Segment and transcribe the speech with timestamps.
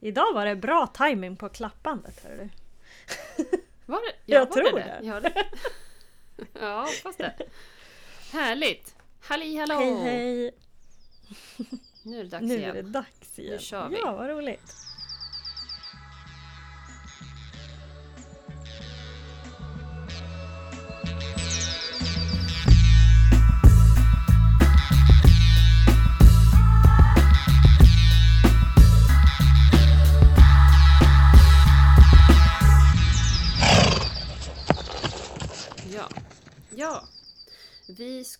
[0.00, 2.24] Idag var det bra timing på klappandet.
[2.24, 2.48] Hör du.
[3.86, 4.32] Var det?
[4.32, 4.98] Jag var tror det.
[5.00, 5.06] det.
[5.06, 5.44] Ja, det.
[6.60, 7.34] ja hoppas det.
[8.32, 8.94] Härligt!
[9.20, 9.74] Halli hallå!
[9.78, 10.50] Hej hej!
[12.02, 12.70] Nu är det dags Nu igen.
[12.70, 13.52] är det dags igen.
[13.52, 13.98] Nu kör vi.
[13.98, 14.74] Ja, vad roligt.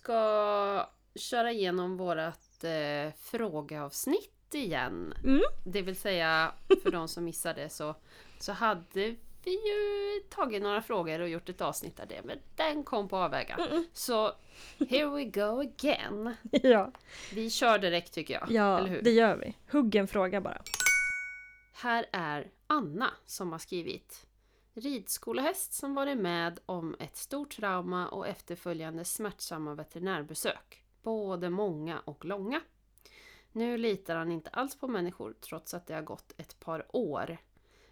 [0.01, 5.13] Ska köra igenom vårat eh, frågeavsnitt igen.
[5.23, 5.41] Mm.
[5.65, 6.51] Det vill säga,
[6.83, 7.95] för de som missade så,
[8.39, 12.83] så hade vi ju tagit några frågor och gjort ett avsnitt där det, men den
[12.83, 13.57] kom på avvägar.
[13.57, 13.83] Mm-mm.
[13.93, 14.31] Så
[14.89, 16.35] here we go again.
[16.51, 16.91] Ja,
[17.33, 18.51] Vi kör direkt tycker jag.
[18.51, 19.01] ja eller hur?
[19.01, 19.57] det gör vi.
[19.71, 20.61] Hugg en fråga bara.
[21.73, 24.25] Här är Anna som har skrivit
[24.73, 30.83] Ridskolehäst som varit med om ett stort trauma och efterföljande smärtsamma veterinärbesök.
[31.01, 32.61] Både många och långa.
[33.51, 37.37] Nu litar han inte alls på människor trots att det har gått ett par år.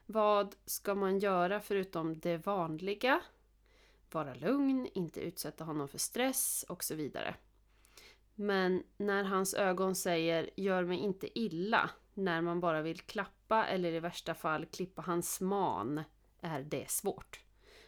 [0.06, 3.22] Vad ska man göra förutom det vanliga?
[4.12, 7.36] Vara lugn, inte utsätta honom för stress och så vidare.
[8.36, 13.92] Men när hans ögon säger “gör mig inte illa” när man bara vill klappa eller
[13.92, 16.04] i värsta fall klippa hans man
[16.42, 17.40] är det svårt.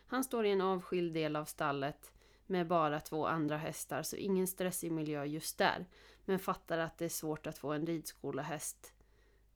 [0.07, 2.11] Han står i en avskild del av stallet
[2.45, 5.85] med bara två andra hästar så ingen stressig miljö just där.
[6.25, 8.93] Men fattar att det är svårt att få en ridskolehäst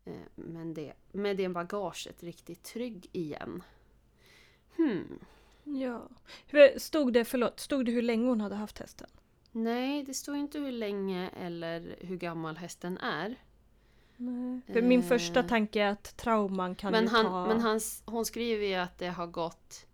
[0.05, 3.63] eh, men det, med det bagaget riktigt trygg igen.
[4.75, 5.19] Hmm.
[5.63, 6.09] Ja.
[6.78, 9.09] Stod det, förlåt, stod det hur länge hon hade haft hästen?
[9.52, 13.35] Nej, det står inte hur länge eller hur gammal hästen är.
[14.25, 14.61] Nej.
[14.73, 15.05] För min Eh.
[15.05, 17.45] första tanke är att trauman kan Men, ju han, ta...
[17.47, 19.85] men hans, hon skriver ju att det har gått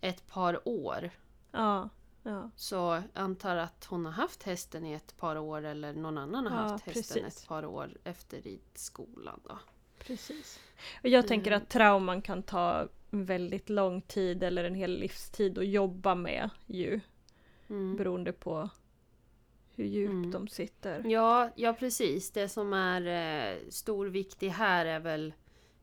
[0.00, 1.10] ett par år.
[1.50, 1.88] Ja,
[2.22, 2.50] ja.
[2.56, 6.46] Så jag antar att hon har haft hästen i ett par år eller någon annan
[6.46, 7.42] har Ja, haft hästen precis.
[7.42, 9.40] ett par år efter ridskolan.
[9.44, 9.58] Då.
[9.98, 10.58] Precis.
[11.02, 11.62] Och jag tänker Mm.
[11.62, 17.00] att trauman kan ta väldigt lång tid eller en hel livstid att jobba med ju.
[17.68, 17.96] Mm.
[17.96, 18.70] Beroende på
[19.74, 20.30] hur djupt Mm.
[20.30, 21.04] de sitter.
[21.06, 22.30] Ja, ja, precis.
[22.30, 23.06] Det som är
[23.52, 25.34] eh, stor viktig här är väl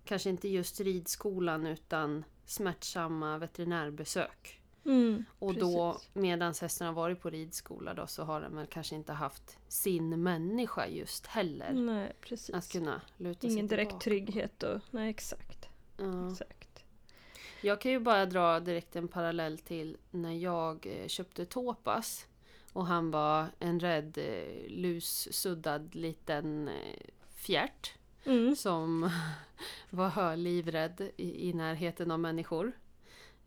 [0.05, 4.55] kanske inte just ridskolan utan smärtsamma veterinärbesök.
[4.85, 6.09] Mm, Och då precis.
[6.15, 10.23] medan hästen har varit på ridskola då så har den väl kanske inte haft sin
[10.23, 11.73] människa just heller.
[11.73, 12.55] Nej, precis.
[12.55, 14.03] Att kunna luta Ingen sig direkt tillbaka.
[14.03, 14.79] trygghet och...
[14.91, 15.69] Nej, exakt.
[15.97, 16.31] Ja.
[16.31, 16.83] exakt.
[17.61, 22.25] Jag kan ju bara dra direkt en parallell till när jag eh, köpte Topas.
[22.73, 26.99] Och han var en rädd, eh, lussuddad liten eh,
[27.35, 27.93] fjärt.
[28.25, 28.55] Mm.
[28.55, 29.11] Som
[29.89, 32.71] var livrädd i, i närheten av människor.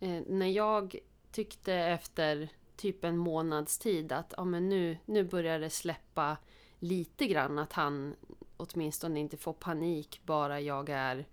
[0.01, 0.97] Eh, när jag
[1.33, 6.37] tyckte efter typ en månads tid att ja, men nu, nu börjar det släppa
[6.79, 8.15] lite grann att han
[8.57, 11.27] åtminstone inte får panik bara jag är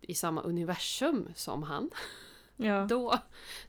[0.00, 1.90] i samma universum som han.
[2.56, 2.84] Ja.
[2.88, 3.18] Då,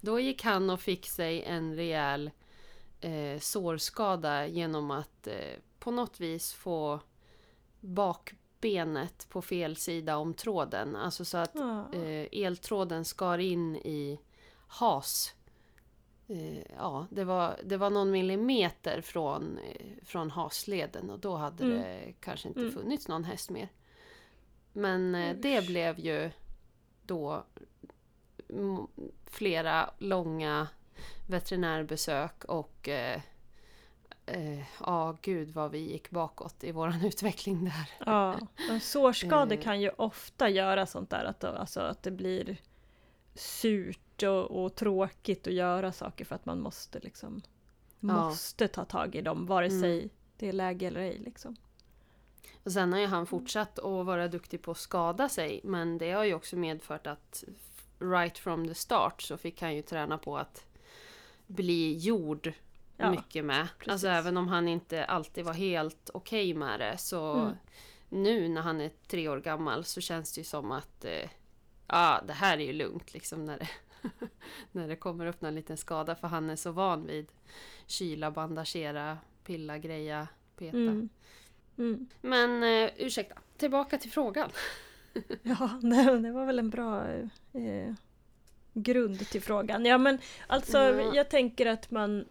[0.01, 2.31] då gick han och fick sig en rejäl
[3.01, 6.99] eh, sårskada genom att eh, på något vis få
[7.79, 10.95] bakbenet på fel sida om tråden.
[10.95, 11.55] Alltså så att
[11.93, 14.19] eh, eltråden skar in i
[14.67, 15.33] has.
[16.27, 21.63] Eh, ja, det var, det var någon millimeter från, eh, från hasleden och då hade
[21.63, 21.77] Mm.
[21.77, 22.71] det kanske inte Mm.
[22.73, 23.69] funnits någon häst mer.
[24.73, 26.31] Men eh, det blev ju
[27.05, 27.43] då
[29.25, 30.67] flera långa
[31.27, 33.21] veterinärbesök och eh,
[34.25, 37.89] eh, ja, gud vad vi gick bakåt i våran utveckling där.
[38.05, 38.39] Ja,
[38.81, 39.61] sårskador Eh.
[39.63, 42.57] kan ju ofta göra sånt där att, alltså, att det blir
[43.35, 47.41] surt och, och tråkigt att göra saker för att man måste liksom
[47.99, 48.07] Ja.
[48.25, 49.81] måste ta tag i dem vare Mm.
[49.81, 51.17] sig det är läge eller ej.
[51.25, 51.55] Liksom.
[52.63, 56.11] Och sen har ju han fortsatt att vara duktig på att skada sig men det
[56.11, 57.43] har ju också medfört att
[57.99, 60.65] right from the start så fick han ju träna på att
[61.49, 62.53] bli gjord
[62.97, 63.67] Ja, mycket med.
[63.77, 63.91] precis.
[63.91, 67.55] Alltså även om han inte alltid var helt okej med det så Mm.
[68.09, 71.29] nu när han är tre år gammal så känns det ju som att eh,
[71.87, 73.69] ja, det här är ju lugnt liksom när det,
[74.71, 77.27] när det kommer upp någon liten skada för han är så van vid
[77.87, 80.77] kyla, bandagera, pilla, greja, peta.
[80.77, 81.09] Mm.
[81.77, 82.07] Mm.
[82.21, 84.49] Men eh, ursäkta, tillbaka till frågan.
[85.43, 87.07] Ja, det, det var väl en bra
[87.53, 87.93] eh,
[88.73, 89.85] grund till frågan.
[89.85, 90.17] Ja men
[90.47, 91.15] alltså Ja.
[91.15, 92.25] jag tänker att man,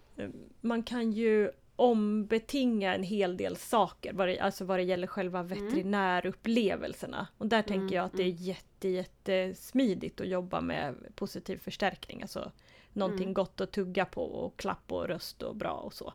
[0.60, 5.42] man kan ju ombetinga en hel del saker, vad det, alltså vad det gäller själva
[5.42, 7.26] veterinärupplevelserna.
[7.38, 12.22] Och där tänker Mm, jag att det är jätte, jättesmidigt att jobba med positiv förstärkning.
[12.22, 12.52] Alltså
[12.92, 13.34] någonting Mm.
[13.34, 16.12] gott att tugga på och klapp och röst och bra och så.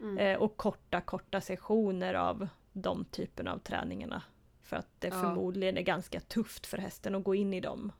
[0.00, 0.18] Mm.
[0.18, 4.22] Eh, och korta, korta sessioner av de typerna av träningarna.
[4.62, 5.14] För att det Ja.
[5.22, 7.92] förmodligen är ganska tufft för hästen att gå in i dem.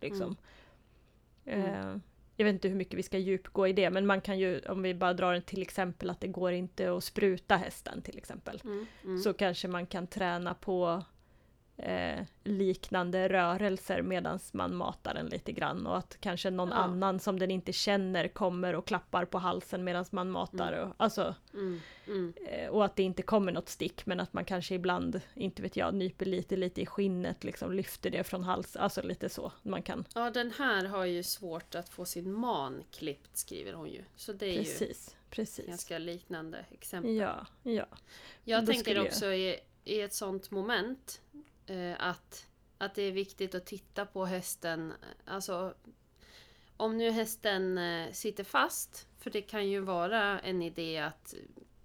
[0.00, 0.36] Liksom.
[1.46, 1.66] Mm.
[1.66, 1.96] Eh,
[2.36, 4.82] jag vet inte hur mycket vi ska djupgå i det, men man kan ju, om
[4.82, 8.60] vi bara drar en till exempel att det går inte att spruta hästen till exempel.
[8.64, 8.86] Mm.
[9.04, 9.18] Mm.
[9.18, 11.04] Så kanske man kan träna på
[11.76, 16.74] eh, liknande rörelser medan man matar den lite grann och att kanske någon Ja.
[16.74, 20.72] annan som den inte känner kommer och klappar på halsen medan man matar.
[20.72, 21.80] Och, alltså, Mm.
[22.06, 22.34] Mm.
[22.46, 25.76] eh, och att det inte kommer något stick men att man kanske ibland, inte vet
[25.76, 29.52] jag, nyper lite lite i skinnet, liksom lyfter det från halsen, alltså lite så.
[29.62, 33.88] Man kan, Ja, den här har ju svårt att få sin man klippt skriver hon
[33.90, 34.04] ju.
[34.16, 35.66] Så det är ju precis, precis.
[35.66, 37.16] ganska liknande exempel.
[37.16, 37.86] Ja, ja.
[38.44, 41.20] Jag Då tänker skulle jag- också i, i ett sånt moment
[41.98, 42.46] att,
[42.78, 44.92] att det är viktigt att titta på hästen.
[45.24, 45.74] Alltså,
[46.76, 51.34] om nu hästen eh, sitter fast, för det kan ju vara en idé att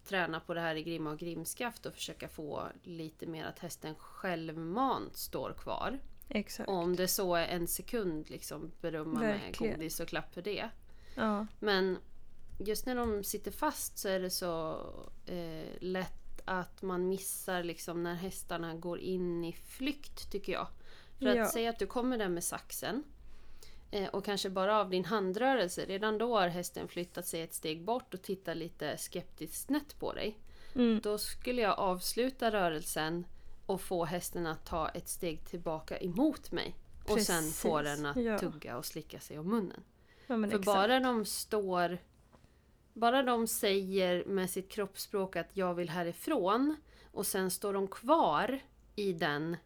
[0.04, 3.96] träna på det här i grimma och grimskaft och försöka få lite mer att hästen
[3.96, 6.00] självmant står kvar.
[6.30, 6.70] Exakt.
[6.70, 9.74] Om det så är en sekund, liksom berömma med Verkligen.
[9.74, 10.70] godis och klapp för det.
[11.16, 11.98] Ja, Men
[12.60, 14.80] just när de sitter fast så är det så
[15.26, 16.19] eh, lätt
[16.50, 20.68] att man missar liksom när hästarna går in i flykt tycker jag.
[21.20, 21.44] För Ja.
[21.44, 23.04] att säga att du kommer där med saxen
[23.92, 27.84] eh, och kanske bara av din handrörelse, redan då har hästen flyttat sig ett steg
[27.84, 30.40] bort och tittar lite skeptiskt snett på dig.
[30.76, 33.26] mm, Då skulle jag avsluta rörelsen
[33.66, 36.76] och få hästen att ta ett steg tillbaka emot mig.
[37.08, 38.40] Och sen få Precis, den att ja.
[38.40, 39.84] tugga och slicka sig om munnen.
[40.28, 40.66] ja För exakt.
[40.66, 41.98] bara de står...
[43.00, 46.76] Bara de säger med sitt kroppsspråk att jag vill härifrån
[47.12, 48.60] och sen står de kvar
[48.96, 49.58] i den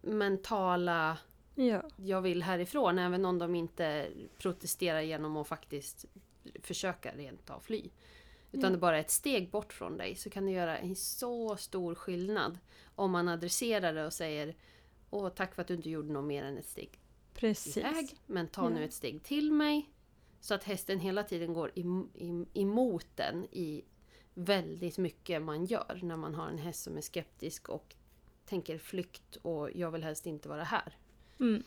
[0.00, 1.18] mentala
[1.54, 4.08] Ja, jag vill härifrån även om de inte
[4.38, 6.04] protesterar genom att faktiskt
[6.62, 7.90] försöka rent av fly.
[8.52, 8.70] Utan Ja.
[8.70, 11.94] det bara är ett steg bort från dig så kan det göra en så stor
[11.94, 12.58] skillnad
[12.94, 14.54] om man adresserar det och säger
[15.10, 17.00] Åh, tack för att du inte gjorde något mer än ett steg
[17.34, 17.76] precis.
[17.76, 18.84] iväg, men ta nu Ja.
[18.86, 19.90] ett steg till mig.
[20.42, 21.70] Så att hästen hela tiden går
[22.54, 23.84] emot den i
[24.34, 27.94] väldigt mycket man gör när man har en häst som är skeptisk och
[28.44, 30.96] tänker flykt och jag vill helst inte vara här.
[31.40, 31.62] Mm.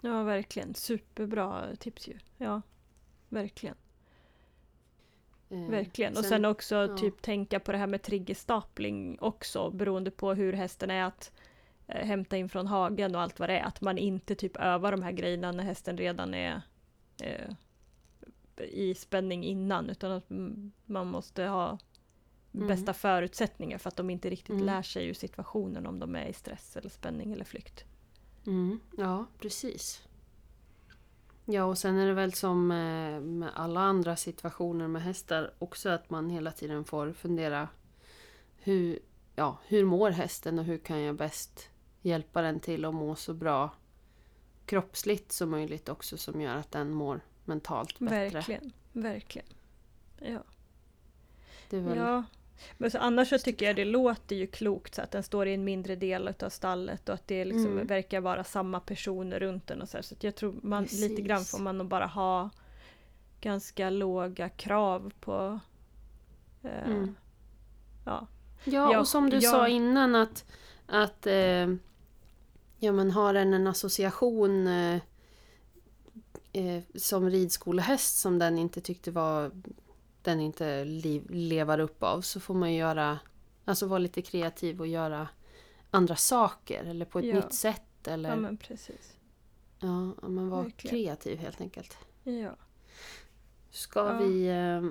[0.00, 0.74] Ja, verkligen.
[0.74, 2.18] Superbra tips ju.
[2.36, 2.62] Ja,
[3.28, 3.76] verkligen.
[5.50, 6.12] Eh, Verkligen.
[6.12, 6.96] Och sen- sen också ja.
[6.96, 11.32] typ tänka på det här med triggerstapling också beroende på hur hästen är att
[11.86, 13.64] eh, hämta in från hagen och allt vad det är.
[13.64, 16.62] Att man inte typ övar de här grejerna när hästen redan är
[17.22, 17.54] eh,
[18.60, 20.24] i spänning innan utan att
[20.86, 21.78] man måste ha
[22.54, 22.68] Mm.
[22.68, 24.64] bästa förutsättningar för att de inte riktigt Mm.
[24.66, 27.84] lär sig ur situationen om de är i stress eller spänning eller flykt.
[28.46, 30.02] Mm, ja, precis.
[31.44, 35.88] Ja, och sen är det väl som eh, med alla andra situationer med hästar också
[35.88, 37.68] att man hela tiden får fundera
[38.56, 38.98] hur,
[39.36, 41.68] ja, hur mår hästen och hur kan jag bäst
[42.02, 43.70] hjälpa den till att må så bra
[44.66, 48.28] kroppsligt som möjligt också som gör att den mår mentalt bättre.
[48.30, 49.48] Verkligen, verkligen.
[50.20, 50.42] Ja.
[51.70, 52.24] Väl, Ja.
[52.78, 55.54] Men så annars så tycker jag det låter ju klokt så att den står i
[55.54, 57.86] en mindre del av stallet och att det liksom Mm.
[57.86, 60.02] verkar vara samma personer runt den och så här.
[60.02, 62.50] Så jag tror man lite grann får man nog bara ha
[63.40, 65.60] ganska låga krav på
[66.62, 67.14] eh, Mm.
[68.04, 68.26] ja.
[68.64, 69.50] Ja, Ja, och som du ja.
[69.50, 70.44] sa innan att,
[70.86, 71.66] att eh,
[72.78, 75.00] ja, men har den en association eh,
[76.58, 79.50] eh, som ridskolehäst som den inte tyckte var
[80.22, 83.18] den inte liv, levar upp av så får man ju göra
[83.64, 85.28] alltså vara lite kreativ och göra
[85.90, 87.34] andra saker eller på ett Ja.
[87.34, 89.16] nytt sätt eller ja ja, men precis.
[89.80, 90.96] ja, men vara Verkligen.
[90.96, 91.96] kreativ helt enkelt.
[92.24, 92.56] Ja.
[93.70, 94.18] Ska Ja.
[94.18, 94.82] vi eh,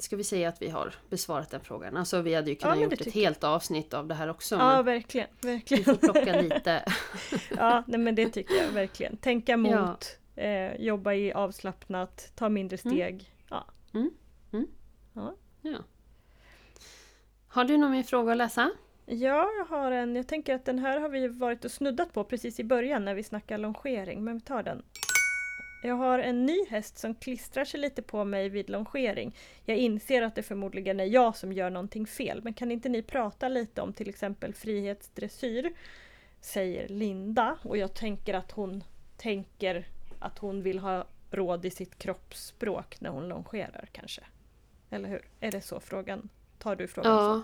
[0.00, 1.96] Ska vi säga att vi har besvarat den frågan?
[1.96, 4.54] Alltså vi hade ju kunnat men gjort ett helt avsnitt av det här också.
[4.56, 5.84] ja men verkligen, vi verkligen.
[5.84, 6.84] får plocka lite.
[7.56, 9.16] Ja, nej, men det tycker jag verkligen.
[9.16, 10.06] Tänka mot,
[10.38, 12.96] eh, jobba i avslappnat, ta mindre Mm.
[12.96, 13.32] steg.
[13.50, 13.64] Ja.
[15.62, 15.78] Ja.
[17.48, 18.70] Har du någon mer fråga att läsa?
[19.06, 20.16] Ja, jag har en.
[20.16, 23.14] Jag tänker att den här har vi varit och snuddat på precis i början när
[23.14, 24.82] vi snackade longering, men vi tar den.
[25.82, 29.36] Jag har en ny häst som klistrar sig lite på mig vid longering.
[29.64, 33.02] Jag inser att det förmodligen är jag som gör någonting fel, men kan inte ni
[33.02, 35.72] prata lite om till exempel frihetsdressyr?
[36.40, 38.84] Säger Linda och jag tänker att hon
[39.16, 39.86] tänker
[40.20, 44.22] att hon vill ha råd i sitt kroppsspråk när hon longerar kanske.
[44.90, 45.28] Eller hur?
[45.40, 46.28] Är det så frågan?
[46.58, 47.42] Tar du frågan Ja.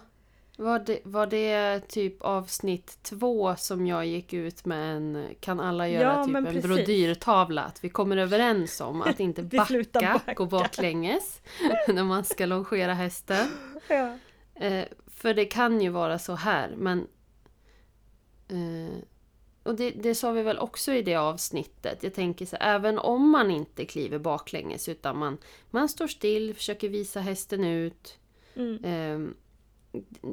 [0.57, 0.63] så?
[0.63, 5.89] Var det, var det typ avsnitt två som jag gick ut med en Kan alla
[5.89, 6.63] göra Ja, typ en precis.
[6.65, 7.63] brodyrtavla?
[7.63, 10.35] Att vi kommer överens om att inte backa, backa.
[10.35, 11.41] gå baklänges
[11.89, 13.47] när man ska longera hästen.
[13.89, 14.19] Ja.
[14.55, 17.07] Eh, för det kan ju vara så här, men...
[18.49, 18.95] Eh,
[19.65, 22.03] och det, det sa vi väl också i det avsnittet.
[22.03, 25.39] Jag tänker så här, även om man inte kliver baklänges utan man,
[25.71, 28.19] man står still, försöker visa hästen ut.
[28.55, 28.85] Mm.
[28.85, 29.35] Eh,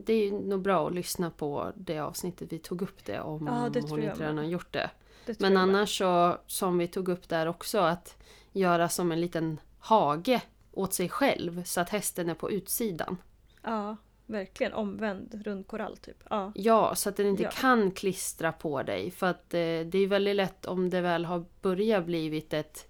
[0.05, 3.69] det är nog bra att lyssna på det avsnittet vi tog upp det om Ja,
[3.69, 4.89] det hon inte redan har gjort det.
[5.25, 8.17] Det Men annars så, som vi tog upp där också, att
[8.51, 13.17] göra som en liten hage åt sig själv så att hästen är på utsidan.
[13.61, 13.97] Ja,
[14.31, 14.73] verkligen.
[14.73, 16.17] Omvänd rundkorall typ.
[16.29, 16.51] Ja.
[16.55, 17.49] Ja, så att den inte Ja.
[17.51, 19.11] kan klistra på dig.
[19.11, 22.87] För att eh, det är väldigt lätt om det väl har börjat blivit ett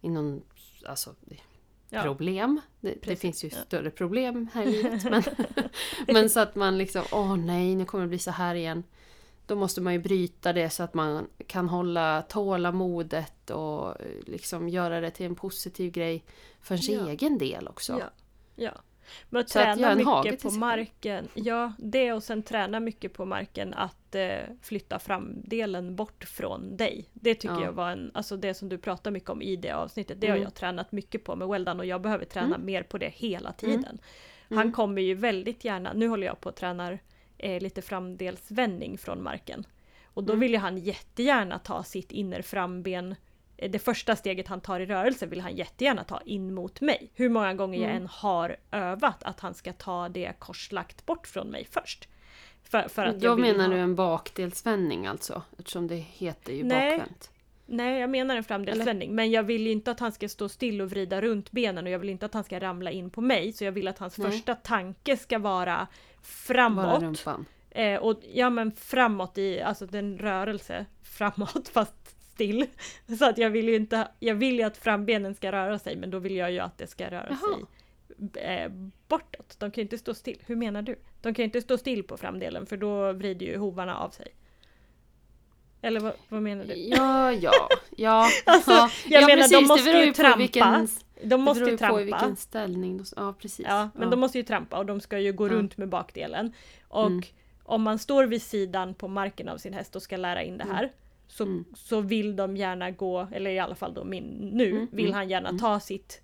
[0.00, 0.42] inom,
[0.86, 1.14] alltså,
[1.88, 2.02] Ja.
[2.02, 2.60] problem.
[2.80, 5.04] Det, det finns ju större problem här i livet.
[5.10, 5.22] Men,
[6.06, 8.82] men så att man liksom, åh nej, nu kommer det bli så här igen.
[9.46, 14.68] Då måste man ju bryta det så att man kan hålla tålamodet och eh, liksom
[14.68, 16.24] göra det till en positiv grej
[16.60, 18.00] för sin egen del också.
[18.56, 18.72] Ja.
[19.30, 21.28] Men att Så att träna hage mycket på marken.
[21.34, 26.76] Ja, det och sen träna mycket på marken att eh, flytta fram delen bort från
[26.76, 27.08] dig.
[27.12, 27.64] Det tycker Ja.
[27.64, 30.20] jag var en, alltså det som du pratar mycket om i det avsnittet.
[30.20, 30.42] Det har Mm.
[30.44, 32.66] jag tränat mycket på med Weldan och jag behöver träna Mm.
[32.66, 33.98] mer på det hela tiden.
[34.48, 34.72] Han Mm.
[34.72, 36.98] kommer ju väldigt gärna, nu håller jag på att träna
[37.38, 39.66] eh, lite framdelsvändning från marken.
[40.04, 40.40] Och då Mm.
[40.40, 43.14] vill ju han jättegärna ta sitt innerframben
[43.56, 47.10] det första steget han tar i rörelse vill han jättegärna ta in mot mig.
[47.14, 48.02] Hur många gånger jag Mm.
[48.02, 52.08] än har övat att han ska ta det korslagt bort från mig först.
[52.62, 53.74] För, för att Då jag menar ha...
[53.74, 55.42] du en bakdelsvändning alltså?
[55.58, 56.90] Eftersom det heter ju Nej.
[56.98, 57.30] bakvänt.
[57.66, 59.14] Nej, jag menar en framdelsvändning.
[59.14, 61.90] Men jag vill ju inte att han ska stå still och vrida runt benen och
[61.90, 63.52] jag vill inte att han ska ramla in på mig.
[63.52, 64.30] Så jag vill att hans Nej.
[64.30, 65.86] första tanke ska vara Bara
[66.22, 67.02] framåt.
[67.02, 67.46] rumpan.
[67.70, 72.66] Eh, och ja men framåt i, alltså den rörelse framåt fast still.
[73.18, 76.10] Så att jag vill ju inte, jag vill ju att frambenen ska röra sig men
[76.10, 77.38] då vill jag ju att det ska röra Jaha.
[78.34, 78.70] sig eh,
[79.08, 79.56] bortåt.
[79.58, 80.38] De kan ju inte stå still.
[80.46, 80.96] Hur menar du?
[81.22, 84.26] De kan ju inte stå still på framdelen för då vrider ju hovarna av sig.
[85.82, 86.74] Eller vad, vad menar du?
[86.74, 87.52] Ja, ja,
[87.96, 88.28] ja.
[88.46, 88.90] Alltså, ja.
[89.08, 90.38] jag ja, menar, de precis, måste det beror ju trampa.
[90.38, 90.88] vilken,
[91.22, 92.00] De det måste beror ju ju på trampa.
[92.00, 92.96] i vilken ställning.
[92.98, 93.66] de- Ja, precis.
[93.68, 95.52] Ja, men de måste ju trampa och de ska ju gå Ja.
[95.52, 96.52] runt med bakdelen.
[96.88, 97.22] Och Mm.
[97.64, 100.64] om man står vid sidan på marken av sin häst och ska lära in det
[100.64, 100.92] här
[101.34, 101.64] så, Mm.
[101.74, 105.14] så vill de gärna gå, eller i alla fall då min nu, Mm, vill mm,
[105.14, 105.58] han gärna mm.
[105.60, 106.20] ta sitt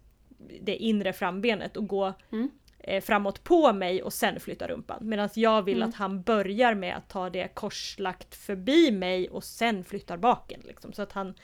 [0.63, 2.51] det inre frambenet och gå Mm.
[2.79, 4.99] eh, framåt på mig och sen flytta rumpan.
[5.03, 9.85] Medan jag vill att han börjar med att ta det korslagt förbi mig och sen
[9.85, 10.61] flyttar baken.
[10.65, 11.35] Liksom, så att han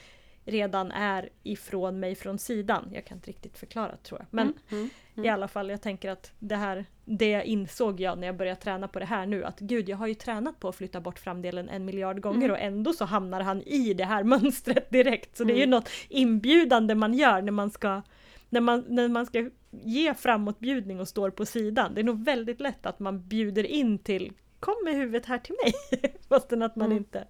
[0.46, 2.88] redan är ifrån mig från sidan.
[2.92, 4.26] Jag kan inte riktigt förklara tror jag.
[4.30, 8.26] Men Mm, mm, i alla fall, jag tänker att det här, det insåg jag när
[8.26, 10.76] jag började träna på det här nu, att gud, jag har ju tränat på att
[10.76, 12.50] flytta bort framdelen en miljard gånger Mm.
[12.50, 15.36] och ändå så hamnar han i det här mönstret direkt.
[15.36, 15.70] Så det är ju Mm.
[15.70, 18.02] något inbjudande man gör när man ska
[18.48, 21.94] när man, när man ska ge framåtbjudning och står på sidan.
[21.94, 25.54] Det är nog väldigt lätt att man bjuder in till Kom med huvudet här till
[25.64, 25.72] mig!
[26.28, 26.98] Fastän att man Mm.
[26.98, 27.26] inte...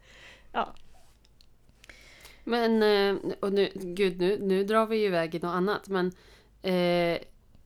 [0.52, 0.74] Ja,
[2.48, 5.88] Men, eh, och nu, gud nu, nu drar vi ju iväg i något annat.
[5.88, 6.12] Men
[6.62, 7.18] eh,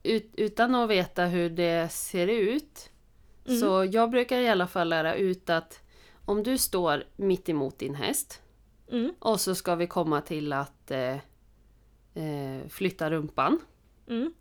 [0.03, 2.91] ut, utan att veta hur det ser ut.
[3.47, 3.61] Mm.
[3.61, 5.81] Så jag brukar i alla fall lära ut att
[6.25, 8.43] om du står mitt emot din häst.
[8.91, 11.15] mm, Och så ska vi komma till att eh,
[12.15, 13.59] eh, flytta rumpan.
[14.09, 14.33] mm,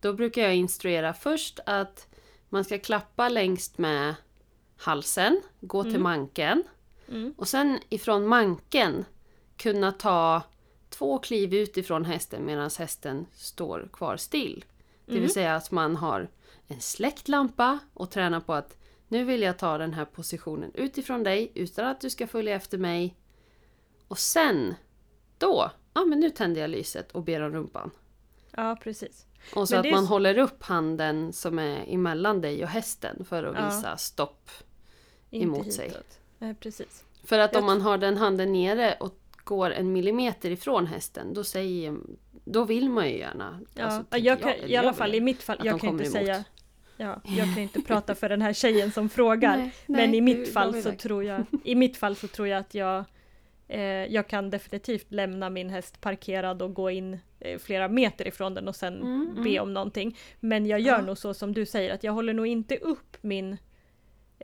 [0.00, 2.08] Då brukar jag instruera först att
[2.48, 4.14] man ska klappa längst med
[4.76, 6.02] halsen, gå till Mm.
[6.02, 6.62] manken.
[7.08, 9.04] mm, Och sen ifrån manken
[9.62, 10.42] kunna ta
[10.88, 14.64] två kliv ut ifrån hästen medan hästen står kvar still.
[15.06, 15.22] Det Mm.
[15.22, 16.28] vill säga att man har
[16.68, 18.76] en släckt lampa och tränar på att
[19.08, 22.78] nu vill jag ta den här positionen utifrån dig utan att du ska följa efter
[22.78, 23.16] mig.
[24.08, 24.74] Och sen,
[25.38, 27.90] då, ja men nu tänder jag lyset och ber om rumpan.
[28.50, 29.26] ja precis.
[29.54, 33.24] Och så Men att man s- håller upp handen som är emellan dig och hästen
[33.24, 33.64] för att Ja.
[33.76, 34.50] visa stopp.
[35.30, 35.88] Inte Emot sig.
[35.88, 36.18] hitåt.
[36.38, 37.04] Nej, precis.
[37.24, 41.34] För att Jag om man har den handen nere och går en millimeter ifrån hästen,
[41.34, 41.96] då säger
[42.44, 43.60] då vill man ju gärna...
[43.74, 46.04] Ja, alltså, jag kan, eller i alla jag fall i mitt fall, jag kan inte
[46.04, 46.12] emot.
[46.12, 46.44] säga
[46.96, 49.56] Ja, jag kan inte prata för den här tjejen som frågar.
[49.56, 52.48] Nej, men nej, i mitt drar fall så tror jag I mitt fall så tror
[52.48, 53.04] jag att jag
[53.68, 58.54] eh, Jag kan definitivt lämna min häst parkerad och gå in eh, flera meter ifrån
[58.54, 59.62] den och sen Mm, be mm.
[59.62, 60.18] om någonting.
[60.40, 61.02] Men jag gör Ja.
[61.02, 63.56] nog så som du säger att jag håller nog inte upp min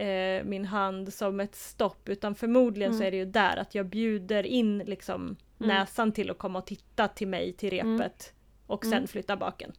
[0.06, 3.06] eh, min hand som ett stopp utan förmodligen så Mm.
[3.06, 7.08] är det ju där att jag bjuder in liksom näsan till att komma och titta
[7.08, 8.12] till mig till repet Mm.
[8.66, 9.06] och sen Mm.
[9.08, 9.72] flytta baken.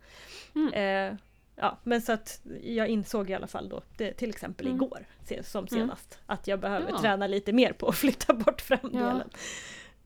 [0.55, 0.73] Mm.
[0.73, 1.17] Eh,
[1.55, 4.75] ja, men så att jag insåg i alla fall då, det, till exempel Mm.
[4.75, 5.05] igår
[5.43, 5.67] som Mm.
[5.67, 6.99] senast, att jag behöver Ja.
[7.01, 9.29] träna lite mer på att flytta bort framdelen.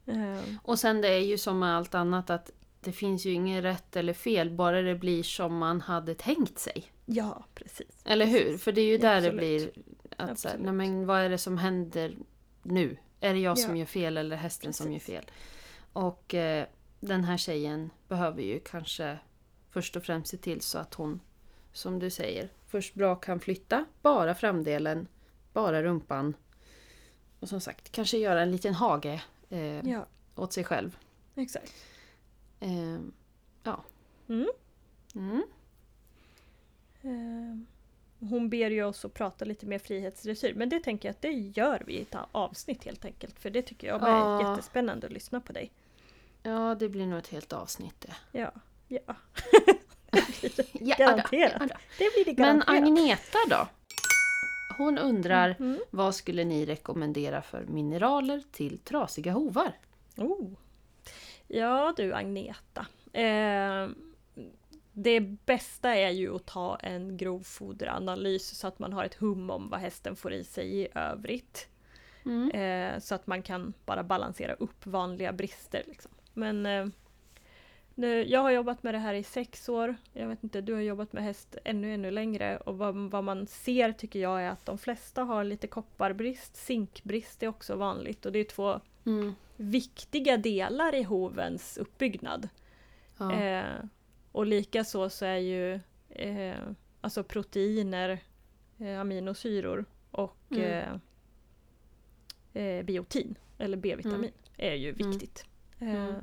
[0.07, 2.51] Ehm, Och sen det är ju som med allt annat att
[2.81, 6.83] det finns ju inget rätt eller fel, bara det blir som man hade tänkt sig.
[7.05, 8.01] ja, precis.
[8.05, 8.57] Eller hur?
[8.57, 9.31] För det är ju Ja, där absolut.
[9.33, 9.71] det blir
[10.31, 12.17] att så nej men vad är det som händer
[12.63, 12.97] nu?
[13.19, 13.77] Är det jag som Ja.
[13.77, 15.15] gör fel eller hästen som gör Precis.
[15.15, 15.25] fel?
[15.93, 16.65] Och eh,
[16.99, 19.17] den här tjejen behöver ju kanske
[19.69, 21.19] först och främst se till så att hon,
[21.73, 25.07] som du säger, först bra kan flytta, bara framdelen,
[25.53, 26.33] bara rumpan.
[27.39, 30.97] Och som sagt, kanske göra en liten hage eh, Ja, åt sig själv.
[31.35, 31.73] exakt.
[32.59, 32.99] Eh,
[33.63, 33.83] ja.
[34.27, 34.47] Mm.
[35.15, 35.43] Mm.
[38.29, 41.31] Hon ber ju oss att prata lite mer frihetsdressyr men det tänker jag att det
[41.31, 43.39] gör vi i ett avsnitt helt enkelt.
[43.39, 44.49] För det tycker jag är Ja.
[44.49, 45.71] jättespännande att lyssna på dig.
[46.43, 48.39] ja, det blir nog ett helt avsnitt det.
[48.39, 48.51] Ja,
[48.87, 48.99] ja.
[50.73, 51.61] Ja, Garanterat.
[51.69, 52.69] ja, det blir det Men garanterat.
[52.83, 53.67] Agneta då?
[54.77, 55.79] Hon undrar Mm.
[55.91, 59.73] vad skulle ni rekommendera för mineraler till trasiga hovar?
[60.17, 60.49] Oh.
[61.47, 62.85] Ja du Agneta.
[63.13, 63.89] Eh,
[64.93, 69.69] det bästa är ju att ta en grovfoderanalys så att man har ett hum om
[69.69, 71.67] vad hästen får i sig i övrigt.
[72.25, 72.51] Mm.
[72.51, 75.83] Eh, så att man kan bara balansera upp vanliga brister.
[75.87, 76.11] Liksom.
[76.33, 76.87] Men eh,
[77.95, 79.95] nu, jag har jobbat med det här i sex år.
[80.13, 82.57] Jag vet inte, du har jobbat med häst ännu, ännu längre.
[82.57, 86.55] Och vad, vad man ser tycker jag är att de flesta har lite kopparbrist.
[86.55, 89.35] Zinkbrist är också vanligt och det är två Mm.
[89.57, 92.49] viktiga delar i hovens uppbyggnad.
[93.17, 93.33] Ja.
[93.33, 93.63] Eh,
[94.33, 96.57] och likaså så är ju eh,
[97.01, 98.19] alltså proteiner,
[98.79, 100.99] eh, aminosyror och Mm.
[102.53, 105.11] eh, eh, biotin, eller B-vitamin, är ju Mm.
[105.11, 105.45] viktigt.
[105.79, 105.95] Mm.
[106.09, 106.15] Eh,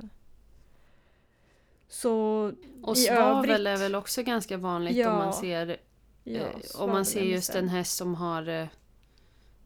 [1.87, 2.13] så
[2.81, 5.77] Och svavel övrigt- är väl också ganska vanligt Ja, om man ser,
[6.23, 8.67] ja, eh, om man ser just en häst som har eh,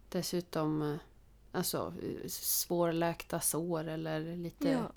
[0.10, 0.96] dessutom eh,
[1.52, 4.92] alltså, eh, svårläkta sår eller lite Ja,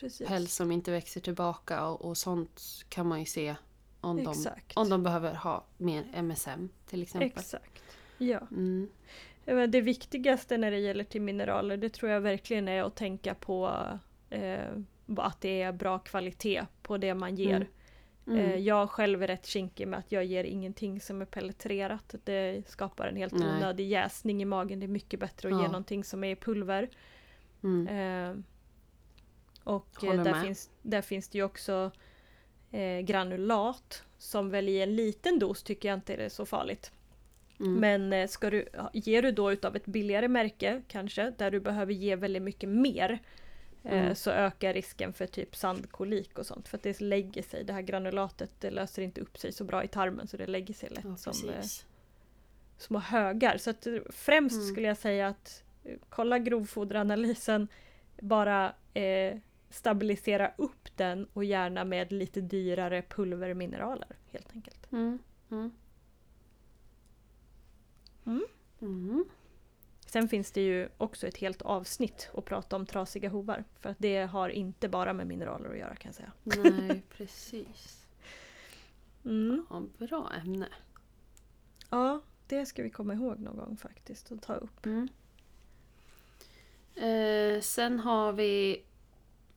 [0.00, 0.28] precis.
[0.28, 3.54] päls som inte växer tillbaka och, och sånt kan man ju se
[4.00, 4.34] om de,
[4.74, 7.28] om de behöver ha mer MSM till exempel.
[7.28, 7.82] Exakt.
[8.18, 8.40] Ja.
[8.50, 8.88] Mm.
[9.44, 13.88] Det viktigaste när det gäller till mineraler det tror jag verkligen är att tänka på
[14.30, 14.68] eh,
[15.16, 17.56] att det är bra kvalitet på det man ger.
[17.56, 17.68] Mm.
[18.26, 18.38] Mm.
[18.38, 22.14] Eh, jag själv är rätt kinkig med att jag ger ingenting som är pelletrerat.
[22.24, 24.80] Det skapar en helt onödig jäsning i magen.
[24.80, 25.66] Det är mycket bättre att ge Ja.
[25.66, 26.90] någonting som är i pulver.
[27.62, 28.44] Mm.
[29.70, 30.42] Och eh, Håller där med.
[30.44, 31.90] finns, där finns det ju också
[32.70, 36.92] eh, granulat som väl i en liten dos tycker jag inte är så farligt.
[37.60, 37.74] Mm.
[37.74, 41.92] Men eh, ska du, ger du då utav ett billigare märke kanske, där du behöver
[41.92, 43.18] ge väldigt mycket mer
[43.84, 44.14] eh, Mm.
[44.14, 46.68] så ökar risken för typ sandkolik och sånt.
[46.68, 49.84] För att det lägger sig, det här granulatet det löser inte upp sig så bra
[49.84, 51.32] i tarmen så det lägger sig lätt Ja, som
[52.78, 53.56] små högar.
[53.58, 54.66] Så att, främst Mm.
[54.68, 55.62] skulle jag säga att
[56.08, 57.68] kolla grovfoderanalysen,
[58.20, 59.36] bara eh,
[59.70, 64.92] stabilisera upp den och gärna med lite dyrare pulvermineraler helt enkelt.
[64.92, 65.18] Mm.
[65.50, 65.70] Mm.
[68.24, 68.46] Mm.
[68.80, 69.24] Mm.
[70.06, 73.64] Sen finns det ju också ett helt avsnitt att prata om trasiga hovar.
[73.80, 76.32] För att det har inte bara med mineraler att göra kan jag säga.
[76.42, 78.06] Nej, precis.
[79.24, 79.66] Mm.
[79.70, 80.68] Ja, bra ämne.
[81.90, 84.86] Ja, det ska vi komma ihåg någon gång faktiskt och ta upp.
[84.86, 85.08] Mm.
[86.94, 88.84] Eh, sen har vi...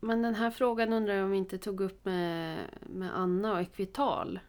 [0.04, 3.60] Men den här frågan undrar jag om vi inte tog upp med, med Anna och
[3.62, 4.40] Equital.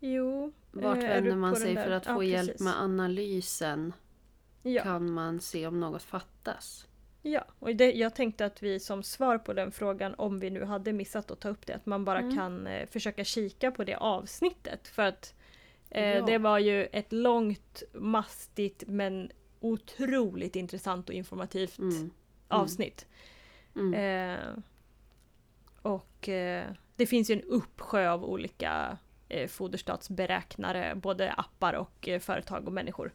[0.00, 0.52] Jo.
[0.72, 2.64] Vart eh, vänder man sig för att Ja, få hjälp precis.
[2.64, 3.92] med analysen?
[4.62, 6.86] Ja, Kan man se om något fattas?
[7.22, 7.44] ja.
[7.58, 10.92] och det, jag tänkte att vi som svar på den frågan, om vi nu hade
[10.92, 12.36] missat att ta upp det, att man bara Mm.
[12.36, 14.88] kan eh, försöka kika på det avsnittet.
[14.88, 15.34] För att
[15.90, 16.26] eh, Ja.
[16.26, 19.30] det var ju ett långt, mastigt men
[19.60, 22.10] otroligt intressant och informativt Mm.
[22.48, 23.06] avsnitt.
[23.08, 23.14] Mm.
[23.94, 24.56] Eh,
[25.82, 32.20] och eh, det finns ju en uppsjö av olika eh, foderstatsberäknare, både appar och eh,
[32.20, 33.12] företag och människor.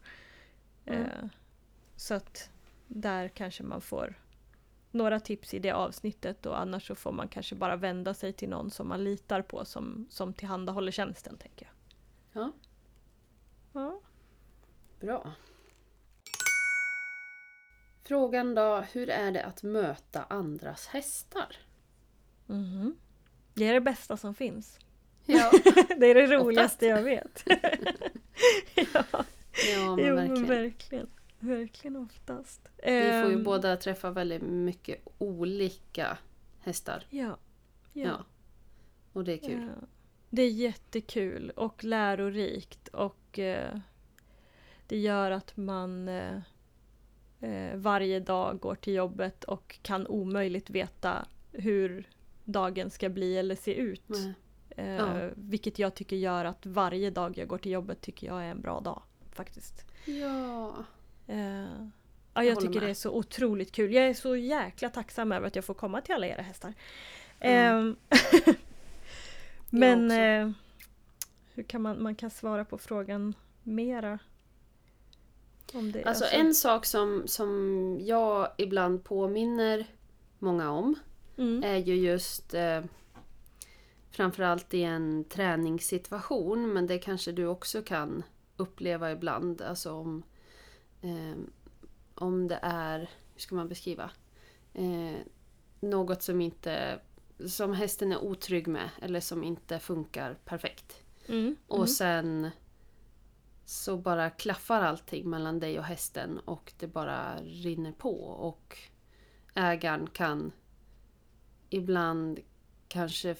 [0.86, 1.02] Mm.
[1.02, 1.30] Eh,
[1.95, 2.50] så att
[2.88, 4.15] där kanske man får
[4.91, 8.50] några tips i det avsnittet och annars så får man kanske bara vända sig till
[8.50, 11.38] någon som man litar på som, som tillhandahåller tjänsten.
[11.38, 12.43] tänker jag.
[12.43, 12.52] Ja.
[13.74, 14.02] Ja.
[15.00, 15.34] Bra.
[18.10, 21.56] Frågan då, hur är det att möta andras hästar?
[22.48, 22.95] Mhm.
[23.54, 24.80] Det är det bästa som finns.
[25.26, 25.52] Ja,
[25.98, 27.43] det är det roligaste jag vet.
[28.76, 29.04] ja.
[29.74, 30.48] ja men jo, verkligen.
[30.48, 31.10] verkligen.
[31.39, 32.69] Verkligen oftast.
[32.78, 32.84] Vi
[33.22, 36.17] får ju Ehm, båda träffa väldigt mycket olika
[36.60, 37.06] hästar.
[37.10, 37.38] Ja.
[37.93, 38.26] Ja.
[39.13, 39.69] Och det är kul.
[39.82, 39.88] Ja.
[40.30, 43.80] Det är jättekul och lärorikt och eh,
[44.88, 46.39] det gör att man eh,
[47.39, 52.10] eh, varje dag går till jobbet och kan omöjligt veta hur
[52.45, 54.04] dagen ska bli eller se ut.
[54.08, 54.34] Nej.
[54.69, 55.30] Eh, Ja.
[55.36, 58.62] Vilket jag tycker gör att varje dag jag går till jobbet tycker jag är en
[58.62, 59.02] bra dag.
[59.32, 59.86] Faktiskt.
[60.06, 60.75] Ja.
[61.28, 61.63] Eh, ja,
[62.34, 62.84] Jag jag tycker med.
[62.84, 63.93] det är så otroligt kul.
[63.93, 66.73] Jag är så jäkla tacksam över att jag får komma till alla era hästar.
[67.39, 67.95] Mm.
[69.69, 70.52] Men eh,
[71.54, 74.19] hur kan man, man kan svara på frågan mera?
[75.73, 79.88] Det, Alltså en sak som, som jag ibland påminner
[80.39, 80.95] många om
[81.38, 82.82] mm, är ju just eh,
[84.12, 88.23] framförallt i en träningssituation men det kanske du också kan
[88.58, 89.62] uppleva ibland.
[89.62, 90.23] Alltså om,
[91.01, 91.38] eh,
[92.15, 92.99] om det är,
[93.34, 94.12] hur ska man beskriva?
[94.73, 95.17] Eh,
[95.79, 96.99] något som inte
[97.47, 101.03] som hästen är otrygg med eller som inte funkar perfekt.
[101.27, 101.88] mm, Och mm.
[101.88, 102.49] sen
[103.69, 108.13] så bara klaffar allting mellan dig och hästen och det bara rinner på.
[108.23, 108.77] Och
[109.55, 110.51] ägaren kan
[111.69, 112.39] ibland
[112.88, 113.36] kanske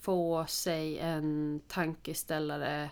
[0.00, 2.90] få sig en tankeställare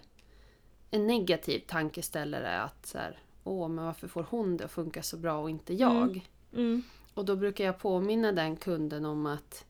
[0.91, 5.17] en negativ tankeställare att så här, åh men varför får hon det att funka så
[5.17, 6.29] bra och inte jag?
[6.53, 6.83] Mm,
[7.15, 9.65] Och då brukar jag påminna den kunden om att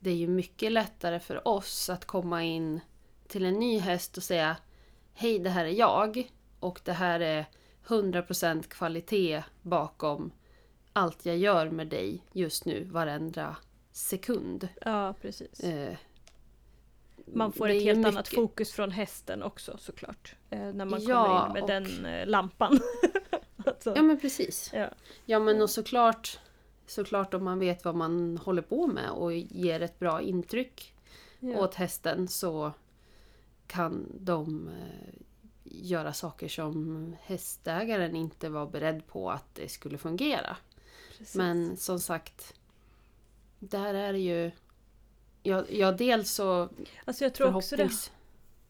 [0.00, 2.80] det är ju mycket lättare för oss att komma in
[3.28, 4.56] till en ny häst och säga
[5.12, 6.30] Hej, det här är jag
[6.64, 7.46] och det här är
[7.86, 10.32] 100% kvalitet bakom
[10.92, 13.56] allt jag gör med dig just nu, varenda
[13.92, 14.68] sekund.
[14.84, 15.60] ja, precis.
[15.60, 15.96] Eh,
[17.26, 20.34] Man får ett helt annat mycket- fokus från hästen också såklart.
[20.50, 22.80] Eh, när man Ja, kommer in med och- den eh, lampan.
[23.66, 24.70] alltså, Ja men precis.
[24.74, 24.88] ja.
[25.24, 26.38] Ja men och såklart,
[26.86, 30.94] såklart om man vet vad man håller på med och ger ett bra intryck
[31.40, 31.58] Ja.
[31.58, 32.72] åt hästen så
[33.66, 35.14] kan de eh,
[35.64, 40.56] göra saker som hästägaren inte var beredd på att det skulle fungera.
[41.18, 41.34] precis.
[41.36, 42.54] Men som sagt,
[43.58, 44.50] där är det ju...
[45.42, 46.68] Ja, ja dels så
[47.04, 47.90] alltså jag tror också det,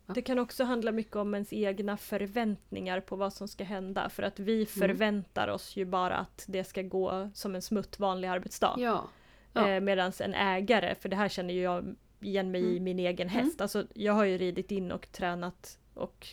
[0.07, 4.09] det kan också handla mycket om ens egna förväntningar på vad som ska hända.
[4.09, 8.29] För att vi förväntar oss ju bara att det ska gå som en smutt vanlig
[8.29, 8.75] arbetsdag.
[8.79, 9.05] Ja.
[9.53, 9.69] Ja.
[9.69, 12.85] Eh, Medan en ägare, för det här känner ju jag igen mig i Mm.
[12.85, 13.61] min egen häst.
[13.61, 16.29] Alltså, jag har ju ridit in och tränat och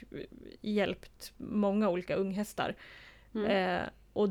[0.62, 2.76] hjälpt många olika unghästar.
[3.36, 3.46] Mm.
[3.80, 4.30] Eh, och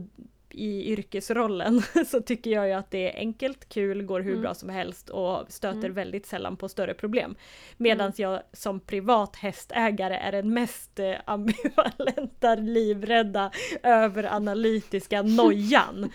[0.52, 4.42] i yrkesrollen så tycker jag ju att det är enkelt, kul, går hur Mm.
[4.42, 5.94] bra som helst och stöter Mm.
[5.94, 7.36] väldigt sällan på större problem.
[7.76, 13.50] Medan jag som privat hästägare är den mest eh, ambivalenta, livrädda,
[13.82, 16.10] överanalytiska nojan.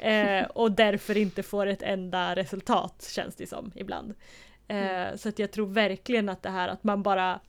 [0.00, 4.14] eh, och därför inte får ett enda resultat känns det som ibland.
[4.68, 7.40] Eh, Så att jag tror verkligen att det här att man bara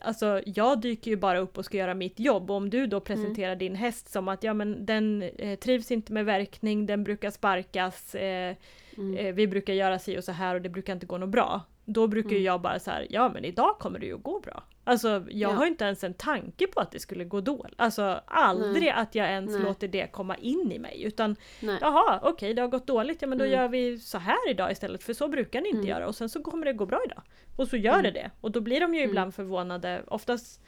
[0.00, 3.00] Alltså jag dyker ju bara upp och ska göra mitt jobb och om du då
[3.00, 7.30] presenterar din häst som att ja men den eh, trivs inte med verkning, den brukar
[7.30, 8.56] sparkas, eh,
[8.98, 9.16] Mm.
[9.16, 11.60] eh, vi brukar göra si och så här och det brukar inte gå något bra.
[11.84, 12.42] Då brukar Mm.
[12.42, 14.62] jag bara så här, ja men idag kommer det ju gå bra.
[14.84, 15.56] Alltså jag Ja.
[15.56, 17.74] har inte ens en tanke på att det skulle gå dåligt.
[17.76, 18.90] Alltså aldrig Nej.
[18.90, 19.62] att jag ens Nej.
[19.62, 21.02] låter det komma in i mig.
[21.02, 21.78] Utan Nej.
[21.80, 23.58] jaha, okej det har gått dåligt, ja men då Mm.
[23.58, 25.88] gör vi så här idag istället för så brukar ni inte Mm.
[25.90, 27.22] göra och sen så kommer det gå bra idag.
[27.56, 28.02] Och så gör Mm.
[28.02, 28.30] det det.
[28.40, 29.10] Och då blir de ju Mm.
[29.10, 30.02] ibland förvånade.
[30.08, 30.60] Oftast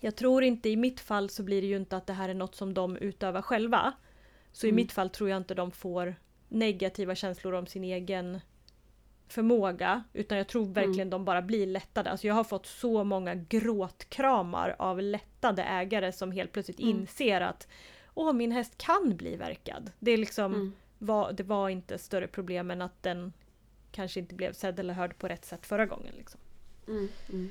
[0.00, 2.34] jag tror inte i mitt fall så blir det ju inte att det här är
[2.34, 3.92] något som de utövar själva.
[4.52, 4.76] Så i Mm.
[4.76, 6.14] mitt fall tror jag inte de får
[6.48, 8.40] negativa känslor om sin egen
[9.28, 10.04] förmåga.
[10.12, 11.10] Utan jag tror verkligen Mm.
[11.10, 12.10] de bara blir lättade.
[12.10, 16.90] Alltså jag har fått så många gråtkramar av lättade ägare som helt plötsligt Mm.
[16.90, 17.68] inser att
[18.18, 19.90] Åh, min häst kan bli verkad.
[19.98, 20.72] Det, är liksom, Mm.
[20.98, 23.32] var, det var inte större problem än att den
[23.92, 26.14] kanske inte blev sedd eller hörd på rätt sätt förra gången.
[26.16, 26.40] Liksom.
[26.88, 27.08] Mm.
[27.28, 27.50] Mm.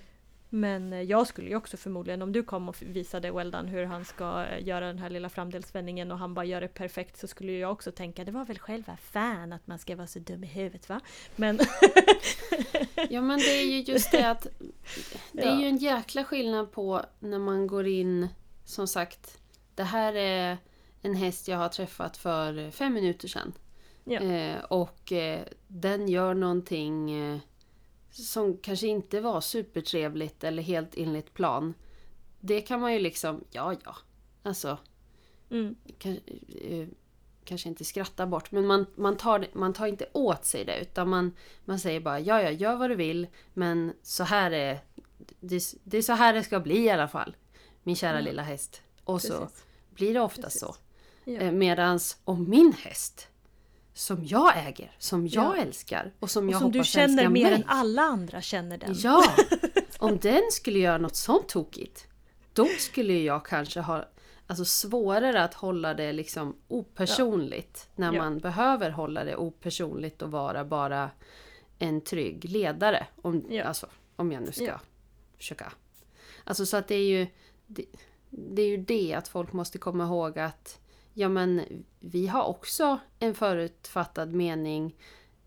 [0.55, 4.05] Men eh, jag skulle ju också förmodligen, om du kom och visade Weldan hur han
[4.05, 7.51] ska eh, göra den här lilla framdelsvändningen och han bara gör det perfekt så skulle
[7.51, 10.47] jag också tänka det var väl själva fan att man ska vara så dum i
[10.47, 10.99] huvudet va?
[11.35, 11.59] Men
[13.09, 14.47] Ja men det är ju just det att
[15.31, 18.27] Det är ju en jäkla skillnad på när man går in
[18.65, 19.37] Som sagt
[19.75, 20.57] Det här är
[21.01, 23.53] en häst jag har träffat för fem minuter sedan.
[24.03, 24.21] Ja.
[24.21, 27.39] Eh, och eh, den gör någonting eh,
[28.15, 31.73] som kanske inte var supertrevligt eller helt enligt plan.
[32.39, 33.95] Det kan man ju liksom, ja ja.
[34.43, 34.77] Alltså,
[35.49, 36.19] mm, kan,
[36.61, 36.87] eh,
[37.43, 41.09] kanske inte skratta bort, men man, man, tar, man tar inte åt sig det utan
[41.09, 44.79] man, man säger bara ja, ja, gör vad du vill, men så här är
[45.39, 47.35] det, det är så här det ska bli i alla fall.
[47.83, 48.21] Min kära Ja.
[48.25, 48.81] lilla häst.
[49.03, 49.63] Och så precis.
[49.89, 50.59] blir det ofta Precis.
[50.61, 50.75] så.
[51.23, 51.33] Ja.
[51.39, 53.27] Eh, medans om min häst
[53.97, 55.61] som jag äger, som jag Ja.
[55.61, 57.53] älskar och som Och jag som du hoppas känner älskar mer mig.
[57.53, 58.93] än alla andra känner den.
[58.97, 59.23] Ja!
[59.99, 62.07] Om den skulle göra något sånt tokigt,
[62.53, 64.05] då skulle jag kanske ha
[64.47, 67.89] alltså, svårare att hålla det liksom opersonligt.
[67.95, 68.21] När Ja.
[68.23, 71.09] man behöver hålla det opersonligt och vara bara
[71.79, 73.07] en trygg ledare.
[73.21, 73.63] Om, Ja.
[73.63, 74.79] alltså, om jag nu ska Ja.
[75.37, 75.73] försöka.
[76.43, 77.27] Alltså så att det är ju
[77.67, 77.85] det,
[78.29, 80.79] det är ju det att folk måste komma ihåg att
[81.17, 81.61] ja men
[81.99, 84.95] vi har också en förutfattad mening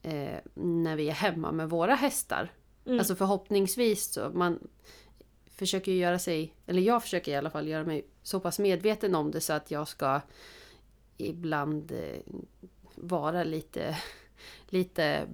[0.02, 2.52] eh, när vi är hemma med våra hästar.
[2.86, 2.98] Mm.
[2.98, 4.68] Alltså förhoppningsvis så man
[5.46, 9.30] försöker göra sig, eller jag försöker i alla fall göra mig så pass medveten om
[9.30, 10.20] det så att jag ska
[11.16, 12.20] ibland eh,
[12.94, 13.98] vara lite,
[14.66, 15.28] lite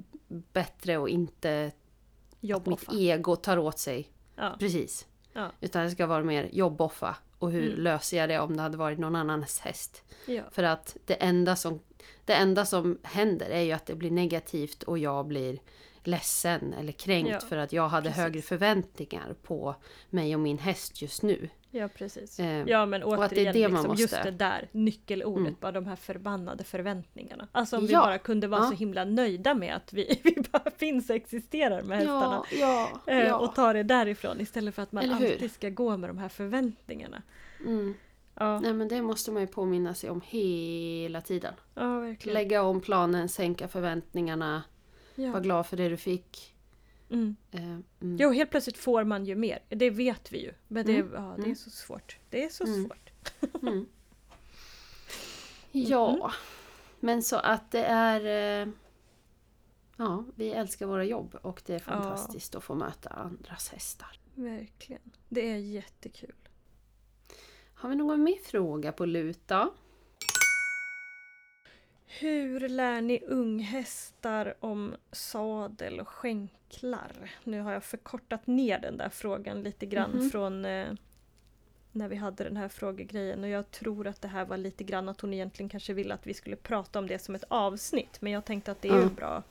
[0.52, 4.08] bättre och inte att Jobb mitt ego tar åt sig.
[4.36, 4.56] Ja.
[4.58, 5.06] Precis.
[5.34, 5.50] Ja.
[5.60, 7.16] Utan det ska vara mer jobboffa.
[7.38, 7.80] Och hur Mm.
[7.82, 10.02] löser jag det om det hade varit någon annans häst?
[10.26, 10.42] Ja.
[10.50, 11.80] För att det enda som,
[12.24, 15.58] det enda som händer är ju att det blir negativt och jag blir
[16.04, 18.22] ledsen eller kränkt Ja, för att jag hade precis.
[18.22, 19.74] högre förväntningar på
[20.10, 21.48] mig och min häst just nu.
[21.74, 22.40] Ja, precis.
[22.40, 25.40] Eh, Ja men återigen, att det är det man liksom, just måste- det där nyckelordet,
[25.46, 25.56] Mm.
[25.60, 27.48] bara de här förbannade förväntningarna.
[27.52, 28.00] Alltså om vi Ja.
[28.00, 28.68] bara kunde vara Ja.
[28.70, 32.44] så himla nöjda med att vi, vi bara finns och existerar med hästarna.
[32.52, 33.34] ja, Eh.
[33.34, 37.22] Och ta det därifrån istället för att man alltid ska gå med de här förväntningarna.
[37.60, 37.94] Mm.
[38.34, 41.54] Ja, Nej men det måste man ju påminna sig om hela tiden.
[41.74, 42.14] ja.
[42.24, 44.62] Lägga om planen, sänka förväntningarna,
[45.16, 45.38] vara Ja.
[45.38, 46.53] glad för det du fick.
[47.14, 47.36] Mm.
[47.52, 47.62] Eh,
[48.00, 48.16] mm.
[48.20, 49.58] Jo, helt plötsligt får man ju mer.
[49.68, 50.52] Det vet vi ju.
[50.68, 51.12] Men det, Mm.
[51.14, 51.56] ja, det är Mm.
[51.56, 52.18] så svårt.
[52.30, 53.10] Det är så svårt.
[55.72, 56.32] Ja,
[57.00, 58.62] men så att det är...
[58.62, 58.68] eh,
[59.96, 64.18] Ja, vi älskar våra jobb och det är fantastiskt att få möta andras hästar.
[64.34, 65.02] Verkligen.
[65.28, 66.34] Det är jättekul.
[67.74, 69.74] Har vi någon mer fråga på lut då?
[72.06, 77.12] Hur lär ni unghästar om sadel och skänklar?
[77.44, 80.30] Nu har jag förkortat ner den där frågan lite grann Mhm.
[80.30, 80.92] från eh,
[81.92, 85.08] när vi hade den här frågegrejen och jag tror att det här var lite grann
[85.08, 88.32] att hon egentligen kanske ville att vi skulle prata om det som ett avsnitt men
[88.32, 89.02] jag tänkte att det är Ja.
[89.02, 89.42] en bra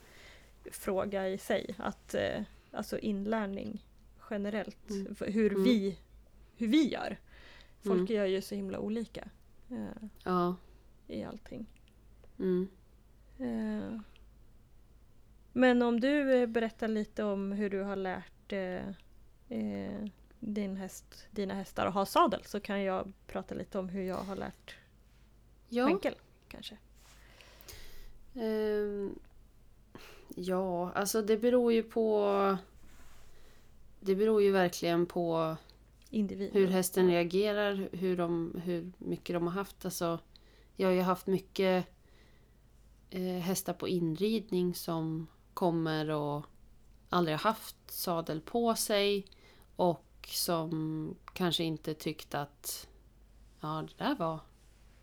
[0.70, 1.74] fråga i sig.
[1.78, 3.84] Att, eh, alltså inlärning
[4.30, 5.16] generellt, Mm.
[5.20, 5.64] hur, Mm.
[5.64, 5.98] vi,
[6.56, 7.16] hur vi gör.
[7.82, 8.12] Folk Mm.
[8.16, 9.28] gör ju så himla olika
[9.70, 10.56] eh, Ja.
[11.06, 11.66] i allting.
[12.38, 12.68] Mm.
[13.38, 14.00] Eh,
[15.52, 18.88] Men om du eh, berättar lite om hur du har lärt eh,
[19.58, 20.04] eh,
[20.40, 24.16] din häst, dina hästar att ha sadel så kan jag prata lite om hur jag
[24.16, 24.76] har lärt
[25.68, 25.86] Ja.
[25.86, 26.14] skänkel.
[26.48, 26.76] Kanske.
[28.34, 29.18] Ehm,
[30.36, 32.58] ja, alltså det beror ju på...
[34.00, 35.56] Det beror ju verkligen på
[36.10, 36.50] Individ.
[36.52, 39.84] hur hästen reagerar, hur, de, hur mycket de har haft.
[39.84, 40.18] Alltså,
[40.76, 41.86] jag har ju haft mycket
[43.20, 46.46] hästar på inridning som kommer och
[47.08, 49.26] aldrig har haft sadel på sig
[49.76, 52.88] och som kanske inte tyckt att
[53.60, 54.40] ja, det där var,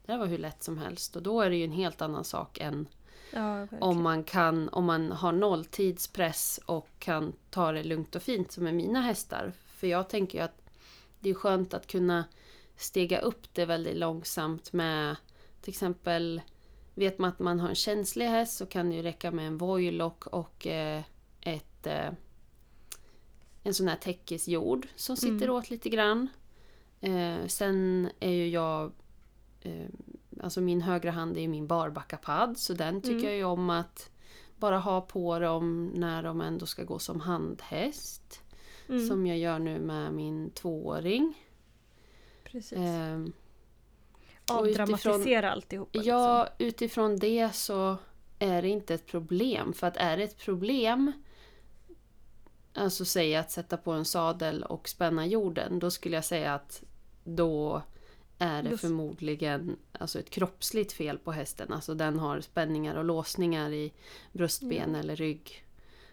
[0.05, 1.15] det där var hur lätt som helst.
[1.15, 2.87] Och då är det ju en helt annan sak än
[3.33, 8.51] Ja, om man, kan, om man har nolltidspress och kan ta det lugnt och fint
[8.51, 9.53] som är mina hästar.
[9.65, 10.61] För jag tänker ju att
[11.19, 12.25] det är skönt att kunna
[12.75, 15.15] stega upp det väldigt långsamt med
[15.61, 16.41] till exempel
[17.01, 19.57] Vet man att man har en känslig häst så kan det ju räcka med en
[19.57, 21.01] voilock och eh,
[21.41, 22.09] ett, eh,
[23.63, 25.55] en sån här täckisjord som sitter Mm.
[25.55, 26.27] åt lite grann.
[27.01, 28.91] Eh, sen är ju jag
[30.43, 33.25] Alltså min högra hand är ju min barbackapadd så den tycker Mm.
[33.25, 34.09] jag ju om att
[34.57, 38.41] bara ha på dem när de ändå ska gå som handhäst.
[38.89, 41.33] Mm, Som jag gör nu med min tvååring.
[42.43, 42.77] precis.
[44.51, 45.99] Ehm, Avdramatisera alltihopa.
[46.03, 47.97] Ja, utifrån det så
[48.39, 49.73] är det inte ett problem.
[49.73, 51.11] För att är det ett problem,
[52.73, 56.83] alltså säga att sätta på en sadel och spänna jorden, då skulle jag säga att
[57.23, 57.81] då
[58.37, 61.73] är det förmodligen alltså ett kroppsligt fel på hästen.
[61.73, 63.93] Alltså den har spänningar och låsningar i
[64.31, 65.65] bröstben eller rygg.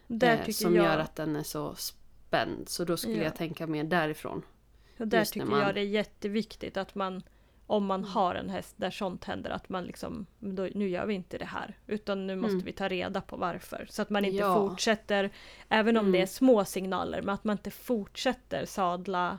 [0.09, 0.29] liksom.
[0.29, 2.69] Eh, som jag, gör att den är så spänd.
[2.69, 3.23] Så då skulle Ja.
[3.25, 4.43] jag tänka mer därifrån.
[4.99, 7.23] och där just tycker man- jag det är jätteviktigt att man
[7.71, 11.15] om man har en häst där sånt händer att man liksom då, nu gör vi
[11.15, 12.65] inte det här utan nu måste Mm.
[12.65, 13.87] vi ta reda på varför.
[13.91, 14.55] Så att man inte Ja.
[14.55, 15.31] fortsätter,
[15.69, 16.23] även om det Mm.
[16.23, 19.39] är små signaler, men att man inte fortsätter sadla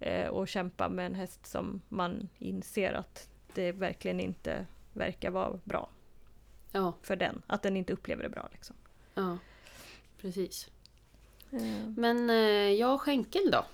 [0.00, 5.58] eh, och kämpa med en häst som man inser att det verkligen inte verkar vara
[5.64, 5.88] bra
[6.72, 7.42] Ja, för den.
[7.46, 8.76] Att den inte upplever det bra liksom.
[9.14, 9.38] ja.
[10.20, 10.70] Precis.
[11.50, 12.36] Eh, Men eh,
[12.72, 13.64] jag skänkel då?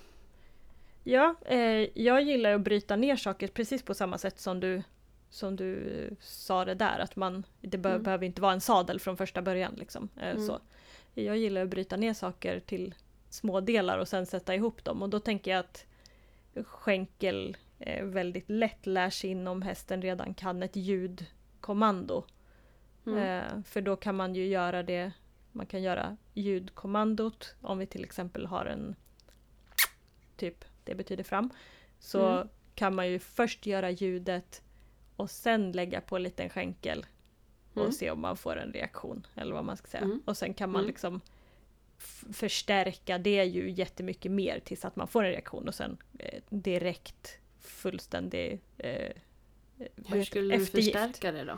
[1.03, 4.83] Ja, eh, jag gillar att bryta ner saker precis på samma sätt som du,
[5.29, 8.03] som du sa det där, att man, det be Mm.
[8.03, 9.73] behöver inte vara en sadel från första början.
[9.77, 10.47] Liksom, eh, Mm.
[10.47, 10.59] så.
[11.13, 12.95] Jag gillar att bryta ner saker till
[13.29, 15.85] små delar och sen sätta ihop dem och då tänker jag att
[16.67, 22.23] skänkel eh, väldigt lätt lär sig in om hästen redan kan ett ljudkommando.
[23.05, 23.17] Mm.
[23.17, 25.11] Eh, för då kan man ju göra det,
[25.51, 28.95] man kan göra ljudkommandot om vi till exempel har en
[30.37, 31.49] typ, det betyder fram.
[31.99, 32.47] Så Mm.
[32.75, 34.61] kan man ju först göra ljudet
[35.15, 37.05] och sen lägga på en liten skänkel
[37.73, 37.91] och Mm.
[37.91, 39.27] se om man får en reaktion.
[39.35, 40.03] Eller vad man ska säga.
[40.03, 40.21] Mm.
[40.25, 40.87] Och sen kan man Mm.
[40.87, 41.21] liksom
[42.33, 47.37] förstärka det ju jättemycket mer tills att man får en reaktion och sen eh, direkt
[47.59, 49.11] fullständig eh, eh,
[50.07, 50.93] Hur skulle du eftergift.
[50.99, 51.57] förstärka det då?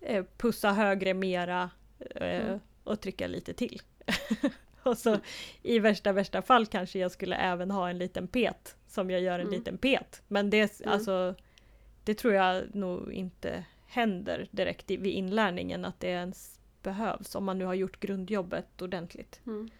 [0.00, 1.70] Eh, pussa högre mera
[2.14, 2.60] eh, Mm.
[2.84, 3.82] och trycka lite till.
[4.90, 5.18] och så
[5.62, 9.34] i värsta värsta fall kanske jag skulle även ha en liten pet som jag gör
[9.38, 9.52] en Mm.
[9.58, 10.22] liten pet.
[10.28, 10.92] Men det, Mm.
[10.92, 11.34] alltså,
[12.04, 17.44] det tror jag nog inte händer direkt i, vid inlärningen att det ens behövs om
[17.44, 19.40] man nu har gjort grundjobbet ordentligt.
[19.46, 19.70] Mm.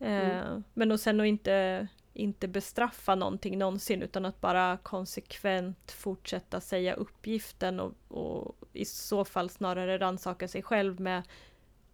[0.00, 6.60] Eh, men och sen att inte, inte bestraffa någonting någonsin utan att bara konsekvent fortsätta
[6.60, 11.22] säga uppgiften och, och i så fall snarare rannsaka sig själv med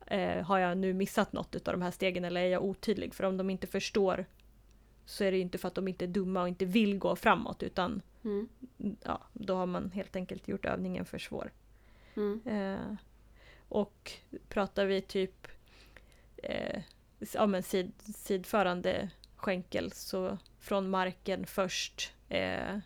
[0.06, 3.14] eh, har jag nu missat något av de här stegen eller är jag otydlig?
[3.14, 4.24] För om de inte förstår
[5.04, 7.62] så är det inte för att de inte är dumma och inte vill gå framåt
[7.62, 8.48] utan Mm.
[9.02, 11.52] ja, då har man helt enkelt gjort övningen för svår.
[12.14, 12.40] Mm.
[12.46, 12.94] Eh,
[13.68, 14.12] och
[14.48, 15.48] pratar vi typ
[16.36, 16.82] eh,
[17.34, 22.78] ja, men sid, sidförande skänkel så från marken först eh,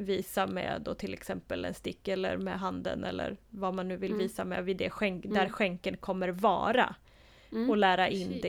[0.00, 4.10] visa med då till exempel en stick eller med handen eller vad man nu vill
[4.12, 4.18] Mm.
[4.22, 5.50] visa med vid det skänk, där Mm.
[5.50, 6.94] skänkeln kommer vara
[7.52, 7.70] Mm.
[7.70, 8.42] och lära in Precis.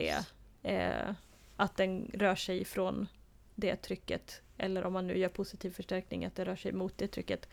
[0.62, 0.70] det.
[0.70, 1.14] Eh,
[1.56, 3.08] att den rör sig ifrån
[3.54, 4.42] det trycket.
[4.58, 7.48] Eller om man nu gör positiv förstärkning, att det rör sig mot det trycket.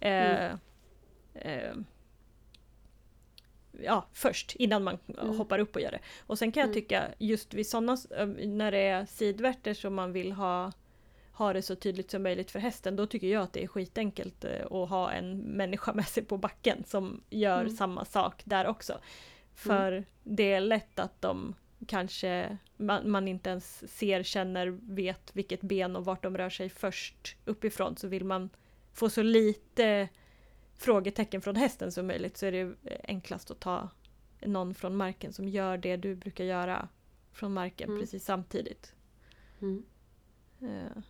[0.00, 0.10] Eh,
[0.44, 0.58] Mm.
[1.34, 1.74] eh,
[3.82, 5.36] ja, först innan man Mm.
[5.38, 6.00] hoppar upp och gör det.
[6.26, 6.74] Och sen kan jag Mm.
[6.74, 7.96] tycka just vid sådana,
[8.38, 10.72] när det är sidvärter som man vill ha
[11.34, 14.44] ha det så tydligt som möjligt för hästen, då tycker jag att det är skitenkelt
[14.44, 17.76] eh, att ha en människa med sig på backen som gör Mm.
[17.76, 18.98] samma sak där också.
[19.54, 21.54] För det är lätt att de
[21.86, 26.68] kanske man, man inte ens ser, känner, vet vilket ben och vart de rör sig
[26.68, 27.96] först uppifrån.
[27.96, 28.50] Så vill man
[28.92, 30.08] få så lite
[30.76, 32.74] frågetecken från hästen som möjligt så är det
[33.08, 33.88] enklast att ta
[34.40, 36.88] någon från marken som gör det du brukar göra
[37.32, 38.00] från marken Mm.
[38.00, 38.94] precis samtidigt.
[39.60, 39.84] Mm.
[40.62, 41.02] Eh.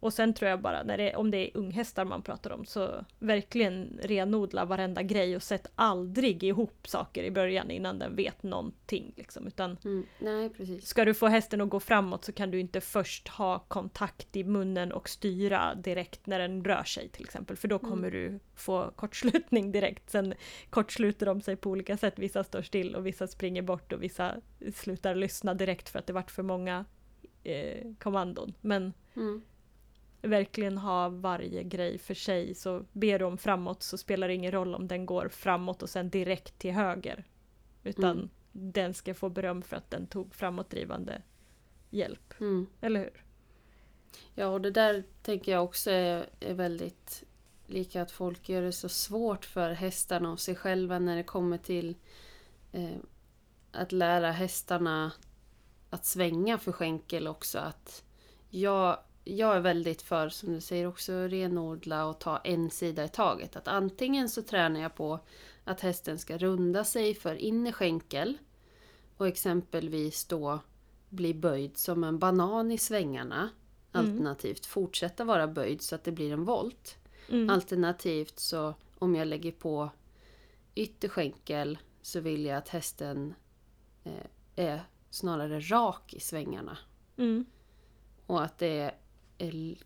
[0.00, 3.04] Och sen tror jag bara, när det, om det är unghästar man pratar om, så
[3.18, 9.12] verkligen renodla varenda grej och sätt aldrig ihop saker i början innan den vet någonting.
[9.16, 9.46] Liksom.
[9.46, 10.06] Utan Mm.
[10.18, 10.86] Nej, precis.
[10.86, 14.44] ska du få hästen att gå framåt så kan du inte först ha kontakt i
[14.44, 17.56] munnen och styra direkt när den rör sig till exempel.
[17.56, 20.10] För då kommer du få kortslutning direkt.
[20.10, 20.34] Sen
[20.70, 22.14] kortsluter de sig på olika sätt.
[22.18, 24.34] Vissa står still och vissa springer bort och vissa
[24.74, 26.84] slutar lyssna direkt för att det vart för många
[27.44, 28.54] eh, kommandon.
[28.60, 29.42] Men Mm.
[30.22, 32.54] Verkligen ha varje grej för sig.
[32.54, 35.90] Så ber du om framåt så spelar det ingen roll om den går framåt och
[35.90, 37.24] sen direkt till höger.
[37.82, 38.30] Utan Mm.
[38.52, 41.22] den ska få beröm för att den tog framåtdrivande
[41.90, 42.34] hjälp.
[42.40, 42.66] Mm.
[42.80, 43.24] Eller hur?
[44.34, 47.24] Ja, och det där tänker jag också är, är väldigt
[47.66, 51.58] lika att folk gör det så svårt för hästarna och sig själva när det kommer
[51.58, 51.96] till
[52.72, 52.96] eh,
[53.72, 55.12] att lära hästarna
[55.90, 57.58] att svänga för skänkel också.
[57.58, 58.04] Att
[58.50, 63.08] jag, jag är väldigt för, som du säger också, renodla och ta en sida i
[63.08, 63.56] taget.
[63.56, 65.20] Att antingen så tränar jag på
[65.64, 68.38] att hästen ska runda sig för innerskänkel
[69.16, 70.60] och exempelvis då
[71.08, 73.50] bli böjd som en banan i svängarna.
[73.92, 74.06] Mm.
[74.06, 76.98] Alternativt fortsätta vara böjd så att det blir en volt.
[77.28, 77.50] Mm.
[77.50, 79.90] Alternativt så om jag lägger på
[80.74, 83.34] ytterskänkel så vill jag att hästen
[84.04, 86.78] eh, är snarare rak i svängarna.
[87.16, 87.44] Mm.
[88.26, 88.94] Och att det är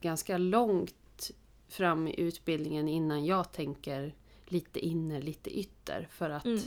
[0.00, 1.30] ganska långt
[1.68, 4.14] fram i utbildningen innan jag tänker
[4.46, 6.08] lite inner, lite ytter.
[6.10, 6.60] För att, Mm.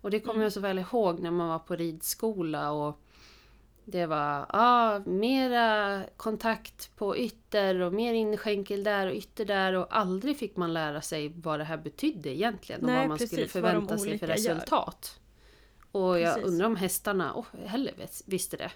[0.00, 0.42] Och det kommer Mm.
[0.42, 3.00] jag så väl ihåg när man var på ridskola och
[3.84, 9.86] det var ah, mera kontakt på ytter och mer inskänkel där och ytter där och
[9.96, 13.28] aldrig fick man lära sig vad det här betydde egentligen och Nej, vad man skulle
[13.28, 14.34] precis, de förvänta sig för olika gör.
[14.34, 15.20] resultat.
[15.92, 16.50] Och jag Precis.
[16.50, 17.94] undrar om hästarna oh, heller
[18.26, 18.72] visste det.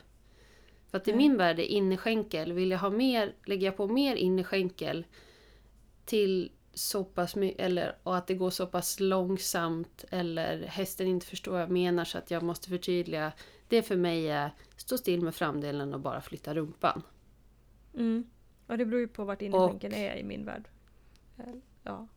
[0.91, 1.18] För att i Nej.
[1.18, 5.05] min värld är innerskänkel, vill jag ha mer, lägger jag på mer innerskänkel
[6.05, 11.26] till så pass mycket, eller och att det går så pass långsamt eller hästen inte
[11.26, 13.32] förstår vad jag menar så att jag måste förtydliga.
[13.68, 17.03] Det för mig är stå still med framdelen och bara flytta rumpan.
[17.95, 18.30] Mm.
[18.66, 20.68] Och det beror ju på vart innerskänkeln är i min värld.
[21.82, 22.09] Ja.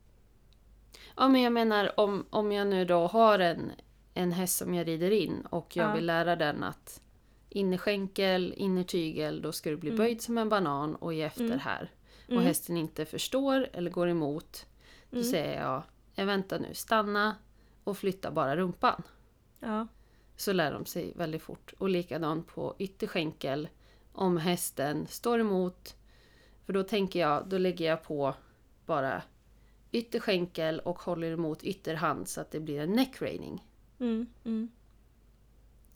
[1.16, 3.72] Ja men jag menar om, om jag nu då har en,
[4.14, 5.94] en häst som jag rider in och jag Ja.
[5.94, 7.00] vill lära den att
[7.54, 9.98] innerskänkel, innertygel, då ska du bli Mm.
[9.98, 11.58] böjd som en banan och ge efter Mm.
[11.58, 11.90] här.
[12.26, 12.44] Och Mm.
[12.44, 14.66] hästen inte förstår eller går emot,
[15.10, 15.30] då Mm.
[15.30, 15.82] säger jag
[16.14, 17.36] "Eh, vänta nu, stanna
[17.84, 19.02] och flytta bara rumpan.
[19.60, 19.86] Ja.
[20.36, 21.74] Så lär de sig väldigt fort.
[21.78, 23.68] Och likadant på ytterskänkel.
[24.12, 25.96] Om hästen står emot.
[26.66, 28.34] För då tänker jag, då lägger jag på
[28.86, 29.22] bara
[29.92, 33.66] ytterskänkel och håller emot ytterhand så att det blir en neck reining.
[34.00, 34.26] Mm.
[34.44, 34.68] Mm.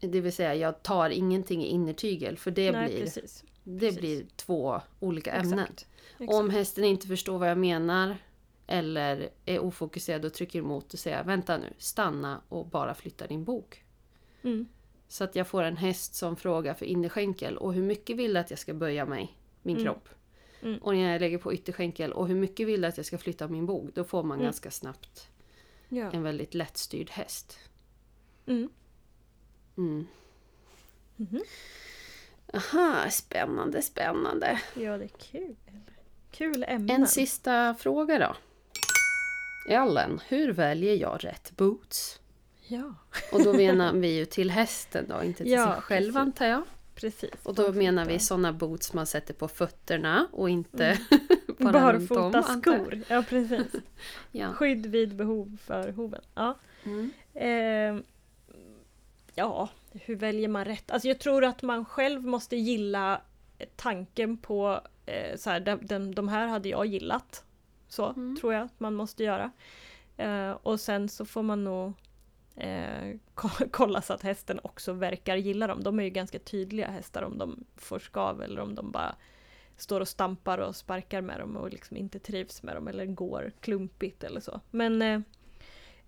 [0.01, 3.45] Det vill säga jag tar ingenting i innertygel för det, Nej, blir, precis.
[3.65, 4.01] det precis.
[4.01, 5.59] blir två olika ämnen.
[5.59, 5.87] Exakt.
[6.19, 6.59] Och om Exakt.
[6.59, 8.17] hästen inte förstår vad jag menar
[8.67, 13.45] eller är ofokuserad och trycker emot och säger vänta nu, stanna och bara flytta din
[13.45, 13.85] bok.
[14.43, 14.69] Mm.
[15.09, 18.41] Så att jag får en häst som frågar för innerskänkel och hur mycket vill du
[18.41, 19.85] att jag ska böja mig, min Mm.
[19.87, 20.09] kropp.
[20.63, 20.79] Mm.
[20.83, 23.49] Och när jag lägger på ytterskänkel och hur mycket vill du att jag ska flytta
[23.49, 24.45] min bok, då får man Mm.
[24.45, 25.29] ganska snabbt
[25.89, 26.11] Ja.
[26.13, 27.59] en väldigt lättstyrd häst.
[29.79, 30.07] Mm.
[31.19, 31.43] Mm.
[32.55, 34.61] Aha, spännande, spännande.
[34.75, 35.57] ja, det är kul.
[36.31, 36.91] Kul ämnen.
[37.01, 38.37] En sista fråga då.
[39.75, 42.21] Ellen, hur väljer jag rätt boots?
[42.67, 42.95] Ja,
[43.33, 46.17] Och då menar vi ju till hästen då, inte till Ja, sig själv precis.
[46.17, 46.63] antar jag.
[46.95, 47.31] precis.
[47.43, 50.85] Och då menar vi sådana boots man sätter på fötterna och inte
[51.61, 51.73] Mm.
[51.73, 52.07] bara om.
[52.07, 52.59] Barfota jag.
[52.63, 53.01] skor.
[53.09, 53.67] Ja, precis.
[54.33, 54.53] Ja.
[54.53, 56.21] Skydd vid behov för hoven.
[56.35, 56.59] Ja.
[56.85, 57.11] Mm.
[57.35, 58.03] Eh,
[59.39, 60.91] ja, hur väljer man rätt?
[60.91, 63.21] Alltså jag tror att man själv måste gilla
[63.77, 67.45] tanken på eh, så här, de, de, de här hade jag gillat.
[67.89, 68.37] Så Mm.
[68.41, 69.51] tror jag att man måste göra.
[70.17, 71.93] Eh, och sen så får man nog
[72.57, 75.83] eh, ko- kolla så att hästen också verkar gilla dem.
[75.83, 79.15] De är ju ganska tydliga hästar om de får skav eller om de bara
[79.77, 83.53] står och stampar och sparkar med dem och liksom inte trivs med dem eller går
[83.61, 84.61] klumpigt eller så.
[84.71, 85.25] Men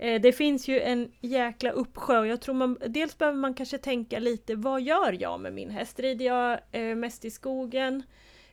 [0.00, 3.78] eh, det finns ju en jäkla uppsjö och jag tror man dels behöver man kanske
[3.78, 6.00] tänka lite vad gör jag med min häst?
[6.00, 8.02] Rider jag eh, mest i skogen?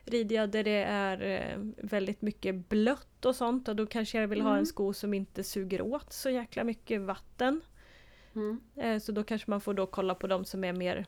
[0.04, 4.28] Rider jag där det är eh, väldigt mycket blött och sånt och då kanske jag
[4.28, 4.58] vill ha Mm.
[4.58, 7.60] en sko som inte suger åt så jäkla mycket vatten.
[8.34, 9.00] Mm.
[9.00, 11.06] Så då kanske man får då kolla på de som är mer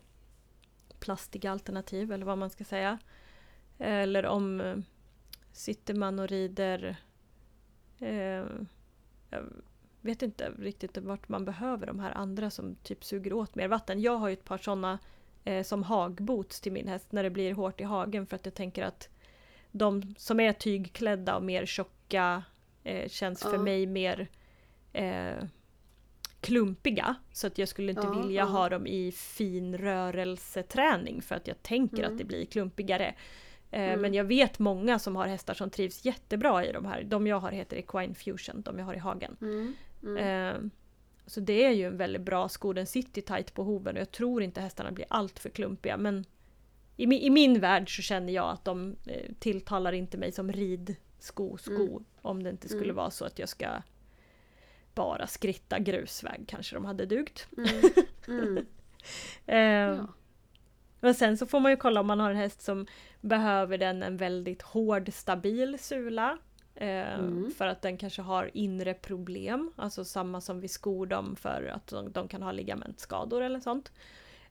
[1.00, 2.98] plastiga alternativ eller vad man ska säga.
[3.78, 4.82] Eller om
[5.52, 6.96] sitter man och rider
[7.98, 8.44] eh,
[10.00, 14.00] vet inte riktigt vart man behöver de här andra som typ suger åt mer vatten.
[14.00, 14.98] Jag har ju ett par sådana
[15.44, 18.54] eh, som hagboots till min häst när det blir hårt i hagen för att jag
[18.54, 19.08] tänker att
[19.72, 22.42] de som är tygklädda och mer tjocka
[22.84, 23.62] eh, känns för Ja.
[23.62, 24.28] mig mer
[24.92, 25.44] eh,
[26.40, 27.14] klumpiga.
[27.32, 28.44] Så att jag skulle inte Ja, vilja ja.
[28.44, 32.12] ha dem i fin rörelseträning för att jag tänker Mm.
[32.12, 33.14] att det blir klumpigare.
[33.70, 34.00] Eh, Mm.
[34.00, 37.02] Men jag vet många som har hästar som trivs jättebra i de här.
[37.02, 39.36] De jag har heter Equine Fusion, de jag har i hagen.
[39.40, 39.74] Mm.
[40.02, 40.16] Mm.
[40.16, 40.70] Eh,
[41.26, 44.10] så det är ju en väldigt bra sko, den sitter tight på hoven och jag
[44.10, 46.24] tror inte hästarna blir allt för klumpiga men
[46.96, 50.52] i, mi- i min värld så känner jag att de eh, tilltalar inte mig som
[50.52, 52.04] ridsko, sko Mm.
[52.22, 52.96] om det inte skulle Mm.
[52.96, 53.66] vara så att jag ska
[54.94, 57.48] bara skritta grusväg kanske de hade dugt.
[57.56, 57.68] Mm.
[58.28, 58.66] Mm.
[59.46, 60.06] Eh, Ja.
[61.02, 62.86] Men sen så får man ju kolla om man har en häst som
[63.20, 66.38] behöver den en väldigt hård stabil sula.
[66.80, 67.50] Eh, Mm.
[67.50, 71.86] För att den kanske har inre problem, alltså samma som vi skor dem för att
[71.86, 73.92] de, de kan ha ligamentskador eller sånt.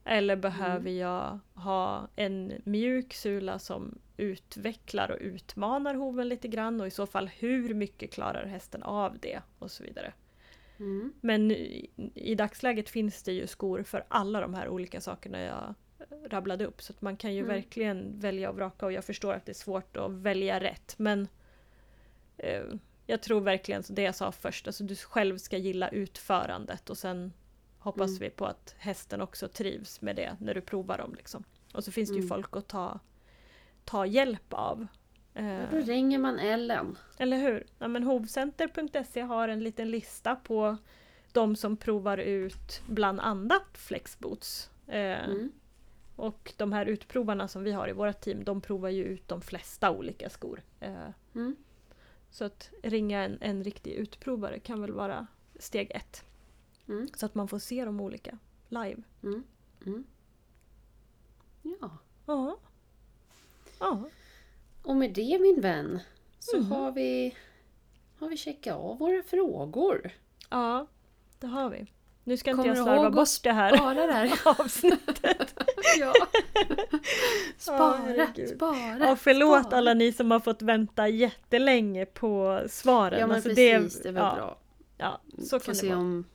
[0.04, 6.88] Eller behöver jag ha en mjuk sula som utvecklar och utmanar hoven lite grann och
[6.88, 10.14] i så fall hur mycket klarar hästen av det och så vidare.
[10.80, 11.14] Mm.
[11.22, 15.74] Men i, i dagsläget finns det ju skor för alla de här olika sakerna jag
[16.30, 16.82] rabblade upp.
[16.82, 17.56] Så att man kan ju Mm.
[17.56, 20.94] verkligen välja och vraka och jag förstår att det är svårt att välja rätt.
[20.98, 21.28] Men
[22.40, 22.64] eh,
[23.06, 26.98] jag tror verkligen så det jag sa först, alltså du själv ska gilla utförandet och
[26.98, 27.34] sen
[27.80, 28.20] hoppas Mm.
[28.20, 31.14] vi på att hästen också trivs med det när du provar dem.
[31.16, 31.44] Liksom.
[31.74, 32.30] Och så finns det ju Mm.
[32.30, 33.00] folk att ta,
[33.86, 34.88] ta hjälp av.
[35.34, 36.98] Eh, Då ringer man Ellen.
[37.18, 37.66] eller hur?
[37.80, 40.78] Ja, men hovcenter.se har en liten lista på
[41.32, 44.70] de som provar ut bland annat flexboots.
[44.88, 45.52] Eh, Mm.
[46.16, 49.42] Och de här utprovarna som vi har i vårt team, de provar ju ut de
[49.42, 50.62] flesta olika skor.
[50.80, 51.56] Eh, Mm.
[52.32, 55.28] Så att ringa en, en riktig utprovare kan väl vara
[55.60, 56.24] steg ett.
[56.88, 57.08] Mm.
[57.16, 58.38] Så att man får se de olika
[58.70, 59.02] live.
[59.24, 59.44] Mm.
[59.86, 60.04] Mm.
[61.82, 61.98] Ja.
[62.26, 62.58] Ja.
[63.80, 64.04] Ja.
[64.84, 66.00] Och med det min vän
[66.40, 66.72] så Mhm.
[66.72, 67.36] har vi
[68.20, 70.12] har vi checkat av våra frågor.
[70.50, 70.88] Ja,
[71.40, 71.92] det har vi.
[72.24, 74.32] Nu ska inte Kommer jag du slarva bort det här Bara där.
[74.60, 75.60] avsnittet.
[76.00, 76.14] Ja.
[77.58, 78.50] Spara, herregud.
[78.50, 78.98] spara.
[79.00, 79.78] Ja, förlåt spara.
[79.78, 83.20] alla ni som har fått vänta jättelänge på svaren.
[83.20, 84.58] Ja men Alltså, precis, det är väl ja, bra.
[84.98, 85.98] Ja, så Får kan det se vara.
[86.00, 86.26] om,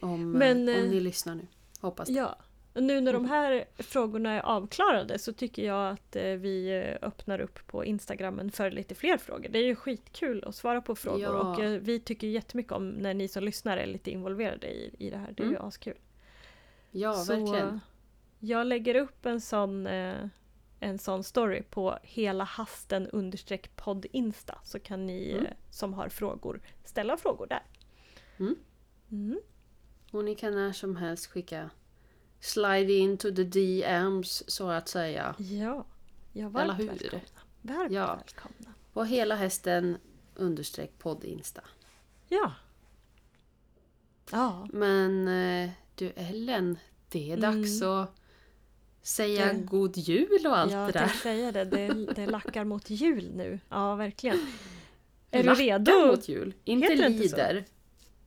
[0.00, 1.46] om, Men, eh, om eh, ni lyssnar nu.
[1.80, 2.14] Hoppas det.
[2.14, 2.36] Ja.
[2.74, 6.68] Och nu när de här frågorna är avklarade så tycker jag att eh, vi
[7.00, 9.48] eh, öppnar upp på Instagrammen för lite fler frågor.
[9.50, 11.30] Det är ju skitkul att svara på frågor Ja.
[11.30, 15.10] och eh, vi tycker jättemycket om när ni som lyssnar är lite involverade i, i
[15.10, 15.32] det här.
[15.36, 15.68] Det är ju Mm.
[15.68, 15.94] askul.
[16.90, 17.80] Ja, så verkligen.
[18.38, 20.28] Jag lägger upp en sån, eh,
[20.80, 25.46] en sån story på hela hasten understreck podd Insta så kan ni Mm.
[25.46, 27.62] eh, som har frågor ställa frågor där.
[28.38, 28.56] Mm.
[29.10, 29.40] Mm.
[30.12, 31.70] Och ni kan när som helst skicka
[32.40, 35.34] Slide into the DMs så att säga.
[35.38, 35.86] Ja,
[36.32, 36.88] ja Eller varmt hur?
[36.88, 37.20] välkomna.
[37.62, 38.14] Varmt Ja.
[38.16, 38.74] välkomna.
[38.92, 39.98] På hela hästen
[40.34, 41.60] understreck podd Insta.
[42.28, 42.52] Ja.
[44.30, 46.78] Ja, Men eh, du Ellen,
[47.08, 48.14] det är dags att
[49.06, 51.00] säga Det- god jul och allt jag det där.
[51.00, 51.64] tänkte säga det.
[51.64, 51.88] det.
[52.14, 53.60] Det lackar mot jul nu.
[53.68, 54.38] Ja, verkligen.
[55.30, 56.06] Är du Lackar redo?
[56.06, 56.54] mot jul.
[56.64, 57.64] Inte Heter det inte lider.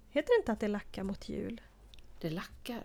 [0.10, 1.62] Heter det inte att det lackar mot jul?
[2.22, 2.84] Det lackar.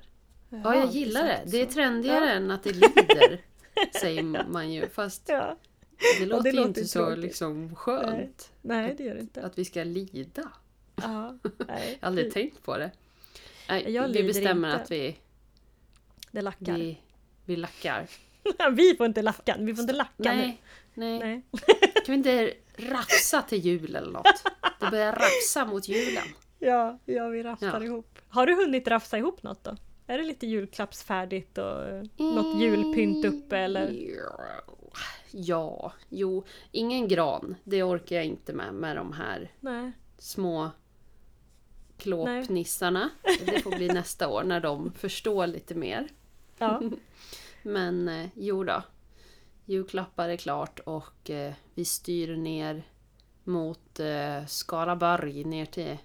[0.49, 1.43] Jag Ja, har jag gillar det.
[1.47, 2.31] Det är trendigare Ja.
[2.31, 3.41] än att det lider.
[4.01, 4.89] säger man ju.
[4.89, 5.57] Fast Ja.
[6.19, 7.19] det låter ju låter inte så tråkigt.
[7.25, 8.53] liksom skönt.
[8.63, 9.43] Nej, det gör det inte.
[9.43, 10.49] Att vi ska lida.
[10.97, 11.59] Ja, nej.
[11.59, 12.91] Jag har aldrig tänkt på det.
[13.69, 14.83] Nej, Jag vi lider bestämmer inte.
[14.83, 15.17] att vi,
[16.31, 16.75] Det lackar.
[16.79, 16.99] Vi...
[17.45, 18.07] vi, vi lackar.
[18.97, 19.57] får inte lacka.
[19.59, 20.61] Vi får inte lacka Nej,
[20.95, 21.19] nej.
[21.19, 21.19] nu.
[21.27, 21.43] Nej.
[22.07, 24.45] Kan vi inte rafsa till jul eller något?
[24.81, 26.25] Det börjar rafsa mot julen.
[26.59, 27.85] Ja, ja, vi rafsar Ja.
[27.85, 28.19] ihop.
[28.29, 29.77] Har du hunnit rafsa ihop något då?
[30.07, 31.85] Är det lite julklappsfärdigt och
[32.17, 34.01] något julpynt uppe eller?
[35.31, 36.45] Ja, jo.
[36.71, 37.57] Ingen gran.
[37.65, 39.93] Det orkar jag inte med, med de här Nej.
[40.19, 40.71] små
[41.99, 43.11] klåpnissarna.
[43.47, 46.09] Det får bli nästa år när de förstår lite mer.
[46.59, 46.83] Ja.
[47.63, 48.83] Men eh, jo då.
[49.65, 52.83] Julklappar är klart och eh, vi styr ner
[53.45, 55.97] mot eh, Skaraborg ner till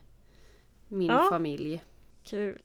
[0.88, 1.28] min Ja.
[1.30, 1.84] familj.
[2.24, 2.62] Kul.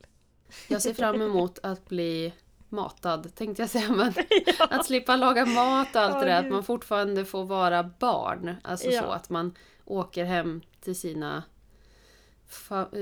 [0.68, 2.32] Jag ser fram emot att bli
[2.68, 3.90] matad tänkte jag säga.
[3.92, 4.12] Men
[4.70, 6.40] att slippa laga mat och allt Ja, det där.
[6.44, 8.54] Att man fortfarande får vara barn.
[8.64, 9.02] Alltså Ja.
[9.02, 9.54] så att man
[9.84, 11.42] åker hem till sina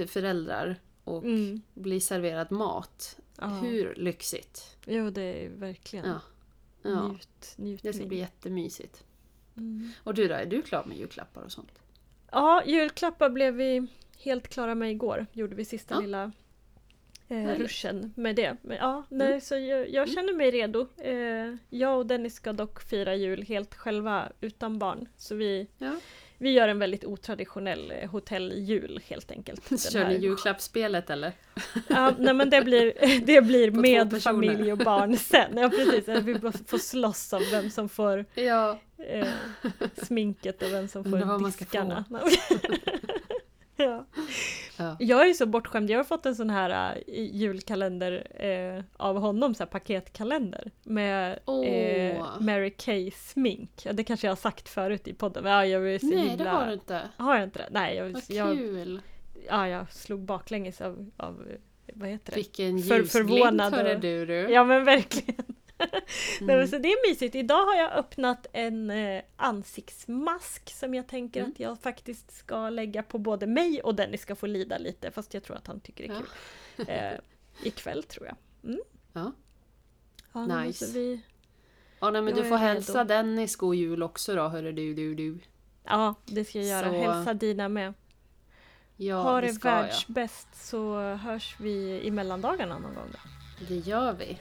[0.07, 1.63] föräldrar och Mm.
[1.75, 3.17] blir serverad mat.
[3.43, 3.49] Ja.
[3.69, 4.77] Hur lyxigt?
[4.87, 6.21] Jo, det är verkligen Ja.
[6.83, 7.79] Ja, njut, njutning.
[7.93, 9.05] det ska bli jättemysigt.
[9.57, 9.91] Mm.
[10.05, 11.79] Och du då, är du klar med julklappar och sånt?
[12.31, 13.87] Ja, julklappar blev vi
[14.19, 15.27] helt klara med igår.
[15.33, 16.01] Gjorde vi sista Ja.
[16.01, 16.33] lilla
[17.29, 18.57] eh, ruschen med det.
[18.63, 19.41] Men, ja, nej, Mm.
[19.41, 20.87] så jag, jag känner mig redo.
[20.97, 25.09] Eh, jag och Dennis ska dock fira jul helt själva utan barn.
[25.17, 25.97] Så vi, Ja.
[26.43, 29.93] Vi gör en väldigt otraditionell eh, hotelljul helt enkelt.
[29.93, 31.33] Kör ni julklappsspelet eller?
[31.89, 32.93] Ja, nej men det blir,
[33.27, 35.57] det blir med familj och barn sen.
[35.59, 36.35] Ja precis, vi
[36.67, 38.79] får slåss om vem som får Ja.
[39.09, 39.27] eh,
[40.03, 42.05] sminket och vem som får diskarna.
[43.77, 44.05] ja.
[44.77, 44.97] ja.
[45.01, 49.55] Jag är så bortskämd, jag har fått en sån här uh, julkalender eh, av honom,
[49.55, 51.67] så här paketkalender med Åh.
[51.67, 53.87] eh, Mary Kay smink.
[53.93, 56.45] Det kanske jag har sagt förut i podden, men ja, jag så Nej, himla...
[56.45, 57.01] det har du inte.
[57.17, 57.69] Har jag inte det?
[57.71, 59.01] Nej, jag, Vad jag, kul!
[59.49, 61.47] ja, jag slog baklänges av, av
[61.95, 62.37] vad heter det?
[62.37, 63.35] Vilken ljusglimt
[63.95, 64.27] och- du.
[64.27, 64.35] du.
[64.35, 65.45] Ja men verkligen.
[66.41, 66.67] Mm.
[66.69, 67.35] så det är mysigt.
[67.35, 71.53] Idag har jag öppnat en eh, ansiktsmask som jag tänker Mm.
[71.53, 75.35] att jag faktiskt ska lägga på både mig och Dennis ska få lida lite fast
[75.35, 76.23] jag tror att han tycker det är Ja.
[76.77, 76.87] kul.
[76.89, 78.37] Eh, ikväll tror jag.
[78.65, 78.81] Mm.
[79.13, 79.33] Ja.
[80.33, 80.87] Ja, Nice.
[80.95, 81.21] vi,
[82.01, 82.73] Ja, nej, men Jag du får är redo.
[82.73, 85.39] hälsa Dennis god jul också då, hörru du, du, du.
[85.85, 86.91] ja, det ska jag göra.
[86.91, 87.95] Så- Hälsa dina med.
[88.97, 93.19] Ja, ha det det världsbäst så hörs vi i mellandagarna någon gång då.
[93.69, 94.39] Det gör vi.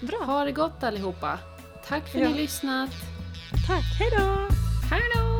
[0.06, 1.38] Bra, Ha det gott allihopa.
[1.88, 2.30] Tack för att Ja.
[2.30, 2.90] ni lyssnat.
[3.66, 3.84] tack.
[3.98, 4.48] Hej då!
[4.90, 5.33] Hej då!